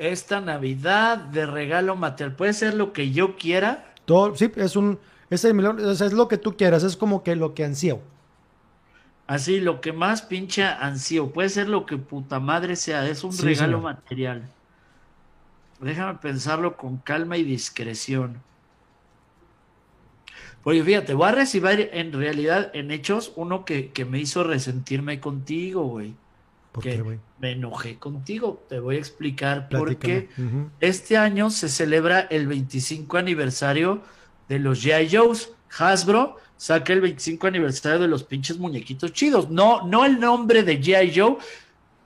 esta 0.00 0.40
Navidad 0.40 1.18
de 1.18 1.44
regalo 1.44 1.94
material. 1.94 2.34
Puede 2.34 2.54
ser 2.54 2.74
lo 2.74 2.92
que 2.92 3.12
yo 3.12 3.36
quiera. 3.36 3.92
Todo, 4.06 4.34
sí, 4.34 4.50
es 4.56 4.74
un, 4.74 4.98
es, 5.30 5.44
es 5.44 6.12
lo 6.12 6.28
que 6.28 6.38
tú 6.38 6.56
quieras, 6.56 6.82
es 6.82 6.96
como 6.96 7.22
que 7.22 7.36
lo 7.36 7.54
que 7.54 7.64
ansío. 7.64 8.00
Así, 9.26 9.60
lo 9.60 9.80
que 9.80 9.92
más 9.92 10.22
pinche 10.22 10.64
ansío. 10.64 11.30
Puede 11.30 11.48
ser 11.48 11.68
lo 11.68 11.86
que 11.86 11.96
puta 11.96 12.40
madre 12.40 12.74
sea, 12.74 13.08
es 13.08 13.22
un 13.22 13.36
regalo 13.38 13.80
material. 13.80 14.42
Déjame 15.80 16.18
pensarlo 16.18 16.76
con 16.76 16.98
calma 16.98 17.36
y 17.36 17.44
discreción. 17.44 18.42
Oye, 20.64 20.82
fíjate, 20.82 21.14
voy 21.14 21.28
a 21.28 21.32
recibir 21.32 21.88
en 21.92 22.12
realidad, 22.12 22.70
en 22.74 22.90
hechos, 22.90 23.32
uno 23.36 23.64
que, 23.64 23.92
que 23.92 24.04
me 24.04 24.18
hizo 24.18 24.44
resentirme 24.44 25.20
contigo, 25.20 25.84
güey 25.84 26.14
que 26.78 27.18
me 27.38 27.52
enojé 27.52 27.98
contigo. 27.98 28.64
Te 28.68 28.78
voy 28.78 28.96
a 28.96 28.98
explicar 28.98 29.68
por 29.68 29.96
qué. 29.96 30.28
Este 30.80 31.16
año 31.16 31.50
se 31.50 31.68
celebra 31.68 32.20
el 32.20 32.46
25 32.46 33.16
aniversario 33.16 34.02
de 34.50 34.58
los 34.58 34.84
G.I. 34.84 35.08
Joe's. 35.08 35.52
Hasbro 35.78 36.36
saca 36.56 36.92
el 36.92 37.00
25 37.00 37.46
aniversario 37.46 38.00
de 38.00 38.08
los 38.08 38.24
pinches 38.24 38.58
muñequitos 38.58 39.12
chidos. 39.12 39.48
No, 39.48 39.86
no 39.86 40.04
el 40.04 40.18
nombre 40.18 40.64
de 40.64 40.80
G.I. 40.80 41.12
Joe, 41.14 41.36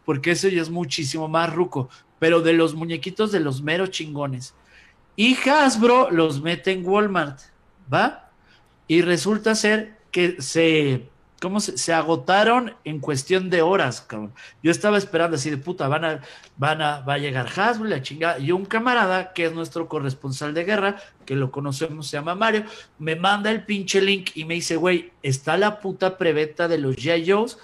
porque 0.04 0.32
ese 0.32 0.54
ya 0.54 0.60
es 0.60 0.68
muchísimo 0.68 1.26
más 1.26 1.52
ruco, 1.54 1.88
pero 2.18 2.42
de 2.42 2.52
los 2.52 2.74
muñequitos 2.74 3.32
de 3.32 3.40
los 3.40 3.62
meros 3.62 3.90
chingones. 3.90 4.54
Y 5.16 5.36
Hasbro 5.48 6.10
los 6.10 6.42
mete 6.42 6.72
en 6.72 6.86
Walmart, 6.86 7.40
¿va? 7.92 8.30
Y 8.86 9.00
resulta 9.00 9.54
ser 9.54 9.96
que 10.10 10.42
se 10.42 11.08
cómo 11.44 11.60
se, 11.60 11.92
agotaron 11.92 12.74
en 12.84 13.00
cuestión 13.00 13.50
de 13.50 13.60
horas, 13.60 14.00
cabrón. 14.00 14.32
Yo 14.62 14.70
estaba 14.70 14.96
esperando 14.96 15.36
así 15.36 15.50
de 15.50 15.58
puta, 15.58 15.88
van 15.88 16.02
a, 16.06 16.22
van 16.56 16.80
a, 16.80 17.00
va 17.00 17.14
a 17.14 17.18
llegar 17.18 17.46
Hasbro, 17.54 17.86
la 17.86 18.00
chingada. 18.00 18.38
Y 18.38 18.50
un 18.50 18.64
camarada, 18.64 19.34
que 19.34 19.44
es 19.44 19.52
nuestro 19.52 19.86
corresponsal 19.86 20.54
de 20.54 20.64
guerra, 20.64 20.96
que 21.26 21.36
lo 21.36 21.50
conocemos, 21.50 22.06
se 22.06 22.16
llama 22.16 22.34
Mario, 22.34 22.64
me 22.98 23.14
manda 23.14 23.50
el 23.50 23.62
pinche 23.66 24.00
link 24.00 24.30
y 24.34 24.46
me 24.46 24.54
dice, 24.54 24.76
güey, 24.76 25.12
está 25.22 25.58
la 25.58 25.80
puta 25.80 26.16
preventa 26.16 26.66
de 26.66 26.78
los 26.78 26.96
G.I. 26.96 27.30
Joe's. 27.30 27.58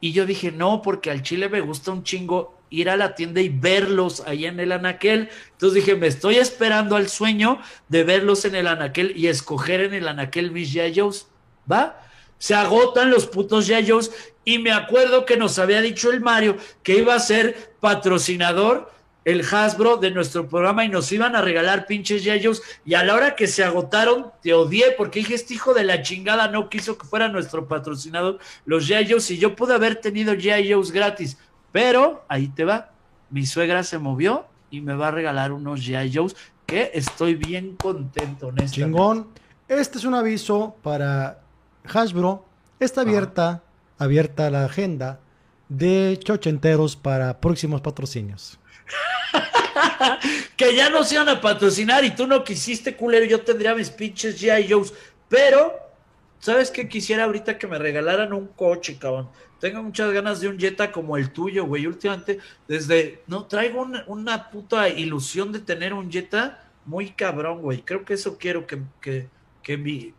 Y 0.00 0.12
yo 0.12 0.24
dije, 0.24 0.50
no, 0.50 0.80
porque 0.80 1.10
al 1.10 1.22
chile 1.22 1.50
me 1.50 1.60
gusta 1.60 1.92
un 1.92 2.04
chingo 2.04 2.58
ir 2.70 2.88
a 2.88 2.96
la 2.96 3.14
tienda 3.14 3.42
y 3.42 3.50
verlos 3.50 4.22
ahí 4.26 4.46
en 4.46 4.58
el 4.58 4.72
anaquel. 4.72 5.28
Entonces 5.50 5.84
dije, 5.84 5.96
me 5.96 6.06
estoy 6.06 6.36
esperando 6.36 6.96
al 6.96 7.10
sueño 7.10 7.58
de 7.90 8.04
verlos 8.04 8.46
en 8.46 8.54
el 8.54 8.68
anaquel 8.68 9.12
y 9.14 9.26
escoger 9.26 9.82
en 9.82 9.92
el 9.92 10.08
anaquel 10.08 10.50
mis 10.50 10.74
G.I. 10.74 10.98
Joe's. 10.98 11.26
¿Va? 11.70 12.08
Se 12.42 12.56
agotan 12.56 13.08
los 13.08 13.26
putos 13.28 13.68
Yayos 13.68 14.10
y 14.44 14.58
me 14.58 14.72
acuerdo 14.72 15.24
que 15.24 15.36
nos 15.36 15.60
había 15.60 15.80
dicho 15.80 16.10
el 16.10 16.20
Mario 16.20 16.56
que 16.82 16.98
iba 16.98 17.14
a 17.14 17.20
ser 17.20 17.76
patrocinador 17.78 18.90
el 19.24 19.44
Hasbro 19.48 19.98
de 19.98 20.10
nuestro 20.10 20.48
programa 20.48 20.84
y 20.84 20.88
nos 20.88 21.12
iban 21.12 21.36
a 21.36 21.40
regalar 21.40 21.86
pinches 21.86 22.24
Yayos 22.24 22.60
y 22.84 22.94
a 22.94 23.04
la 23.04 23.14
hora 23.14 23.36
que 23.36 23.46
se 23.46 23.62
agotaron 23.62 24.32
te 24.42 24.54
odié 24.54 24.90
porque 24.98 25.20
dije 25.20 25.36
este 25.36 25.54
hijo 25.54 25.72
de 25.72 25.84
la 25.84 26.02
chingada 26.02 26.48
no 26.48 26.68
quiso 26.68 26.98
que 26.98 27.06
fuera 27.06 27.28
nuestro 27.28 27.68
patrocinador 27.68 28.40
los 28.64 28.88
Yayos 28.88 29.30
y 29.30 29.38
yo 29.38 29.54
pude 29.54 29.74
haber 29.74 30.00
tenido 30.00 30.34
Yayos 30.34 30.90
gratis 30.90 31.38
pero 31.70 32.24
ahí 32.26 32.48
te 32.48 32.64
va 32.64 32.90
mi 33.30 33.46
suegra 33.46 33.84
se 33.84 33.98
movió 33.98 34.46
y 34.68 34.80
me 34.80 34.96
va 34.96 35.08
a 35.08 35.10
regalar 35.12 35.52
unos 35.52 35.86
Yayos 35.86 36.34
que 36.66 36.90
estoy 36.92 37.36
bien 37.36 37.76
contento 37.76 38.48
honestamente. 38.48 38.74
chingón 38.74 39.28
este 39.68 39.98
es 39.98 40.04
un 40.04 40.14
aviso 40.14 40.74
para 40.82 41.41
Hasbro 41.84 42.44
está 42.80 43.02
abierta, 43.02 43.62
abierta 43.98 44.50
la 44.50 44.64
agenda 44.64 45.20
de 45.68 46.18
chochenteros 46.22 46.96
para 46.96 47.40
próximos 47.40 47.80
patrocinios. 47.80 48.58
que 50.56 50.74
ya 50.76 50.90
no 50.90 51.04
se 51.04 51.14
iban 51.14 51.28
a 51.28 51.40
patrocinar 51.40 52.04
y 52.04 52.14
tú 52.14 52.26
no 52.26 52.44
quisiste, 52.44 52.96
culero, 52.96 53.24
yo 53.24 53.40
tendría 53.40 53.74
mis 53.74 53.90
pinches 53.90 54.40
G.I. 54.40 54.70
Joe's. 54.70 54.92
Pero, 55.28 55.74
¿sabes 56.38 56.70
qué? 56.70 56.88
Quisiera 56.88 57.24
ahorita 57.24 57.58
que 57.58 57.66
me 57.66 57.78
regalaran 57.78 58.32
un 58.32 58.48
coche, 58.48 58.98
cabrón. 58.98 59.30
Tengo 59.60 59.82
muchas 59.82 60.12
ganas 60.12 60.40
de 60.40 60.48
un 60.48 60.58
Jetta 60.58 60.90
como 60.90 61.16
el 61.16 61.30
tuyo, 61.30 61.64
güey. 61.64 61.86
Últimamente, 61.86 62.38
desde, 62.68 63.22
no, 63.28 63.46
traigo 63.46 63.82
una, 63.82 64.04
una 64.08 64.50
puta 64.50 64.88
ilusión 64.88 65.52
de 65.52 65.60
tener 65.60 65.94
un 65.94 66.10
Jetta 66.10 66.68
muy 66.84 67.10
cabrón, 67.10 67.62
güey. 67.62 67.82
Creo 67.82 68.04
que 68.04 68.14
eso 68.14 68.36
quiero 68.38 68.66
que, 68.66 68.82
que, 69.00 69.28
que 69.62 69.76
mi, 69.76 70.12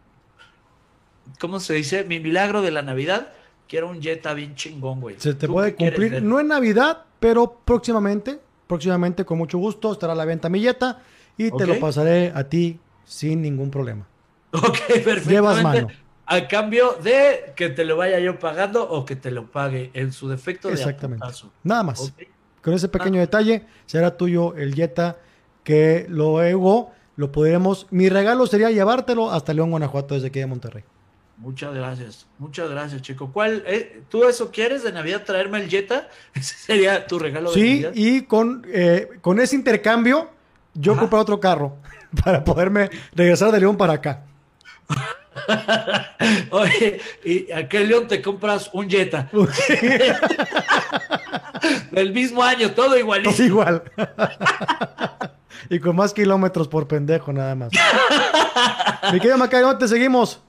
¿cómo 1.39 1.59
se 1.59 1.73
dice? 1.73 2.03
Mi 2.03 2.19
milagro 2.19 2.62
de 2.62 2.71
la 2.71 2.81
Navidad. 2.81 3.33
Quiero 3.67 3.89
un 3.89 4.01
Jetta 4.01 4.33
bien 4.33 4.55
chingón, 4.55 5.01
güey. 5.01 5.15
Se 5.19 5.33
te 5.33 5.47
puede 5.47 5.75
cumplir, 5.75 6.21
no 6.21 6.39
en 6.39 6.47
Navidad, 6.47 7.05
pero 7.19 7.59
próximamente, 7.65 8.39
próximamente 8.67 9.25
con 9.25 9.38
mucho 9.38 9.57
gusto 9.57 9.91
estará 9.91 10.13
a 10.13 10.15
la 10.15 10.25
venta 10.25 10.49
mi 10.49 10.62
Jetta 10.62 11.01
y 11.38 11.49
te 11.51 11.65
lo 11.65 11.79
pasaré 11.79 12.31
a 12.36 12.43
ti 12.43 12.79
sin 13.05 13.41
ningún 13.41 13.71
problema. 13.71 14.07
Ok, 14.51 14.77
perfecto. 15.03 15.29
Llevas 15.29 15.63
mano. 15.63 15.88
A 16.25 16.47
cambio 16.47 16.93
de 17.03 17.53
que 17.55 17.69
te 17.69 17.83
lo 17.83 17.97
vaya 17.97 18.19
yo 18.19 18.39
pagando 18.39 18.89
o 18.89 19.05
que 19.05 19.15
te 19.15 19.31
lo 19.31 19.51
pague 19.51 19.91
en 19.93 20.13
su 20.13 20.29
defecto 20.29 20.67
de 20.67 20.75
Exactamente. 20.75 21.25
Nada 21.63 21.83
más. 21.83 22.13
Con 22.62 22.73
ese 22.73 22.88
pequeño 22.88 23.17
ah. 23.17 23.21
detalle 23.21 23.65
será 23.86 24.15
tuyo 24.15 24.55
el 24.55 24.73
Jetta 24.73 25.17
que 25.63 26.05
luego 26.09 26.91
lo 27.15 27.31
podremos. 27.31 27.88
Mi 27.91 28.09
regalo 28.09 28.47
sería 28.47 28.71
llevártelo 28.71 29.31
hasta 29.31 29.53
León, 29.53 29.71
Guanajuato, 29.71 30.13
desde 30.13 30.27
aquí 30.27 30.39
de 30.39 30.45
Monterrey. 30.45 30.83
Muchas 31.43 31.75
gracias, 31.75 32.25
muchas 32.39 32.69
gracias, 32.69 33.01
chico. 33.01 33.29
¿Cuál, 33.34 33.63
eh, 33.67 34.03
¿Tú 34.08 34.23
eso 34.23 34.49
quieres 34.49 34.82
de 34.82 34.93
Navidad 34.93 35.23
traerme 35.25 35.60
el 35.60 35.69
Jetta? 35.69 36.08
Ese 36.34 36.56
sería 36.56 37.06
tu 37.06 37.19
regalo 37.19 37.51
de 37.51 37.60
Navidad. 37.60 37.91
Sí, 37.93 38.01
y 38.15 38.21
con, 38.21 38.65
eh, 38.71 39.10
con 39.19 39.41
ese 39.41 39.58
intercambio, 39.58 40.29
yo 40.73 40.95
compré 40.95 41.19
otro 41.19 41.41
carro 41.41 41.75
para 42.23 42.45
poderme 42.45 42.89
regresar 43.13 43.51
de 43.51 43.60
León 43.60 43.75
para 43.75 43.91
acá. 43.91 44.23
Oye, 46.51 47.01
y 47.25 47.51
aquel 47.51 47.89
León 47.89 48.08
te 48.08 48.21
compras 48.21 48.69
un 48.71 48.89
Jetta. 48.89 49.29
Del 51.91 52.13
mismo 52.13 52.41
año, 52.41 52.71
todo 52.71 52.97
igualito. 52.97 53.32
Todo 53.32 53.43
igual. 53.43 53.84
y 55.69 55.77
con 55.82 55.97
más 55.97 56.13
kilómetros 56.13 56.69
por 56.69 56.88
pendejo, 56.88 57.34
nada 57.34 57.53
más. 57.53 57.73
Mi 59.12 59.19
querido 59.19 59.38
Macario, 59.38 59.77
te 59.77 59.89
seguimos. 59.89 60.41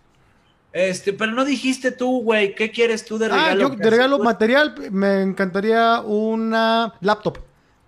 Este, 0.75 1.13
pero 1.13 1.31
no 1.31 1.45
dijiste 1.45 1.93
tú, 1.93 2.21
güey, 2.23 2.53
¿qué 2.57 2.73
quieres 2.73 3.05
tú 3.05 3.17
de 3.17 3.29
regalo? 3.29 3.67
Ah, 3.67 3.71
yo 3.71 3.77
de 3.77 3.91
regalo 3.91 4.19
material 4.19 4.75
me 4.91 5.23
encantaría 5.23 6.01
una 6.01 6.93
laptop. 7.01 7.39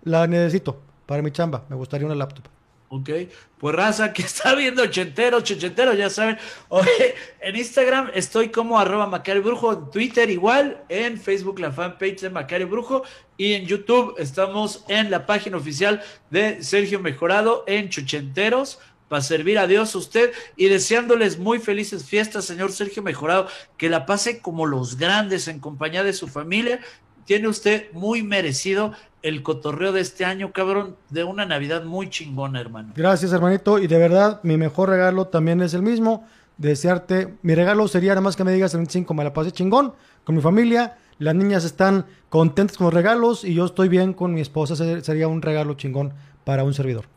La 0.05 0.29
necesito 0.29 0.81
para 1.05 1.21
mi 1.21 1.33
chamba. 1.33 1.65
Me 1.69 1.75
gustaría 1.75 2.07
una 2.07 2.15
laptop. 2.15 2.45
Ok, 2.89 3.11
pues 3.59 3.75
raza 3.75 4.13
que 4.13 4.23
está 4.23 4.55
viendo 4.55 4.85
ochenteros, 4.85 5.43
ochenteros, 5.43 5.99
ya 5.99 6.09
saben. 6.09 6.39
Oye, 6.69 7.17
en 7.41 7.57
Instagram 7.57 8.13
estoy 8.15 8.51
como 8.51 8.79
arroba 8.79 9.09
Macario 9.09 9.43
Brujo, 9.43 9.73
en 9.73 9.91
Twitter 9.91 10.31
igual, 10.31 10.85
en 10.89 11.19
Facebook 11.19 11.59
la 11.59 11.73
fanpage 11.73 12.21
de 12.21 12.31
Macario 12.31 12.69
Brujo 12.69 13.03
y 13.37 13.55
en 13.55 13.67
YouTube 13.67 14.15
estamos 14.19 14.85
en 14.87 15.11
la 15.11 15.27
página 15.27 15.57
oficial 15.57 16.01
de 16.31 16.63
Sergio 16.63 17.01
Mejorado 17.01 17.65
en 17.67 17.89
Chochenteros 17.89 18.79
para 19.09 19.23
servir 19.23 19.59
a 19.59 19.67
Dios 19.67 19.95
usted 19.95 20.33
y 20.57 20.69
deseándoles 20.69 21.39
muy 21.39 21.59
felices 21.59 22.05
fiestas, 22.05 22.45
señor 22.45 22.73
Sergio 22.73 23.03
Mejorado, 23.03 23.47
que 23.77 23.89
la 23.89 24.07
pase 24.07 24.41
como 24.41 24.67
los 24.67 24.97
grandes 24.97 25.49
en 25.49 25.61
compañía 25.61 26.03
de 26.03 26.13
su 26.13 26.29
familia. 26.29 26.81
Tiene 27.25 27.49
usted 27.49 27.93
muy 27.93 28.23
merecido 28.23 28.93
el 29.23 29.43
cotorreo 29.43 29.91
de 29.91 30.01
este 30.01 30.25
año, 30.25 30.53
cabrón, 30.53 30.97
de 31.11 31.25
una 31.25 31.45
Navidad 31.45 31.85
muy 31.85 32.09
chingona, 32.09 32.61
hermano. 32.61 32.93
Gracias, 32.95 33.33
hermanito. 33.33 33.81
Y 33.81 33.89
de 33.89 33.99
verdad, 33.99 34.41
mi 34.45 34.57
mejor 34.57 34.89
regalo 34.89 35.27
también 35.27 35.61
es 35.63 35.75
el 35.75 35.83
mismo. 35.83 36.27
Desearte, 36.59 37.35
mi 37.43 37.55
regalo 37.55 37.89
sería 37.89 38.13
nada 38.13 38.21
más 38.21 38.37
que 38.37 38.45
me 38.45 38.53
digas 38.53 38.73
el 38.75 38.79
25, 38.79 39.13
me 39.15 39.25
la 39.25 39.33
pasé 39.33 39.51
chingón 39.51 39.95
con 40.25 40.37
mi 40.37 40.41
familia. 40.41 40.97
Las 41.19 41.35
niñas 41.35 41.65
están 41.65 42.07
contentas 42.29 42.77
con 42.77 42.87
los 42.87 42.95
regalos 42.95 43.45
y 43.45 43.55
yo 43.55 43.65
estoy 43.65 43.89
bien 43.89 44.13
con 44.13 44.33
mi 44.33 44.41
esposa. 44.41 44.77
Sería 44.77 45.27
un 45.27 45.43
regalo 45.43 45.75
chingón 45.75 46.15
para 46.45 46.63
un 46.63 46.75
servidor. 46.75 47.16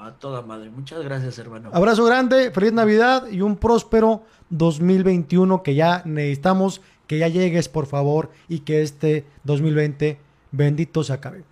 A 0.00 0.12
toda 0.12 0.42
madre. 0.42 0.70
Muchas 0.70 1.02
gracias, 1.02 1.38
hermano. 1.38 1.70
Abrazo 1.72 2.04
grande, 2.04 2.50
feliz 2.50 2.72
Navidad 2.72 3.26
y 3.28 3.40
un 3.40 3.56
próspero 3.56 4.22
2021 4.50 5.62
que 5.62 5.74
ya 5.74 6.02
necesitamos 6.04 6.80
que 7.08 7.18
ya 7.18 7.28
llegues, 7.28 7.68
por 7.68 7.86
favor, 7.86 8.30
y 8.48 8.60
que 8.60 8.82
este 8.82 9.24
2020 9.44 10.20
bendito 10.52 11.02
se 11.02 11.14
acabe. 11.14 11.42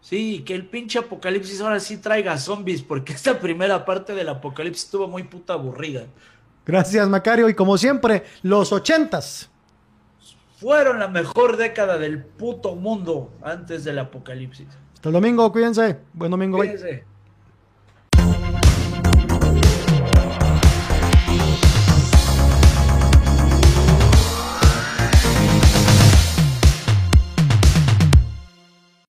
Sí, 0.00 0.42
que 0.44 0.54
el 0.54 0.66
pinche 0.66 0.98
apocalipsis 0.98 1.60
ahora 1.60 1.78
sí 1.80 1.98
traiga 1.98 2.38
zombies, 2.38 2.82
porque 2.82 3.12
esta 3.14 3.38
primera 3.38 3.84
parte 3.84 4.14
del 4.14 4.28
apocalipsis 4.30 4.84
estuvo 4.84 5.06
muy 5.06 5.22
puta 5.24 5.52
aburrida. 5.52 6.06
Gracias, 6.64 7.08
Macario, 7.08 7.48
y 7.48 7.54
como 7.54 7.78
siempre, 7.78 8.24
los 8.42 8.72
ochentas. 8.72 9.50
Fueron 10.58 10.98
la 10.98 11.08
mejor 11.08 11.58
década 11.58 11.98
del 11.98 12.24
puto 12.24 12.74
mundo 12.74 13.30
antes 13.42 13.84
del 13.84 13.98
apocalipsis. 13.98 14.66
Hasta 14.94 15.10
el 15.10 15.12
domingo, 15.12 15.52
cuídense. 15.52 15.98
Buen 16.14 16.30
domingo. 16.30 16.56
Cuídense. 16.56 17.04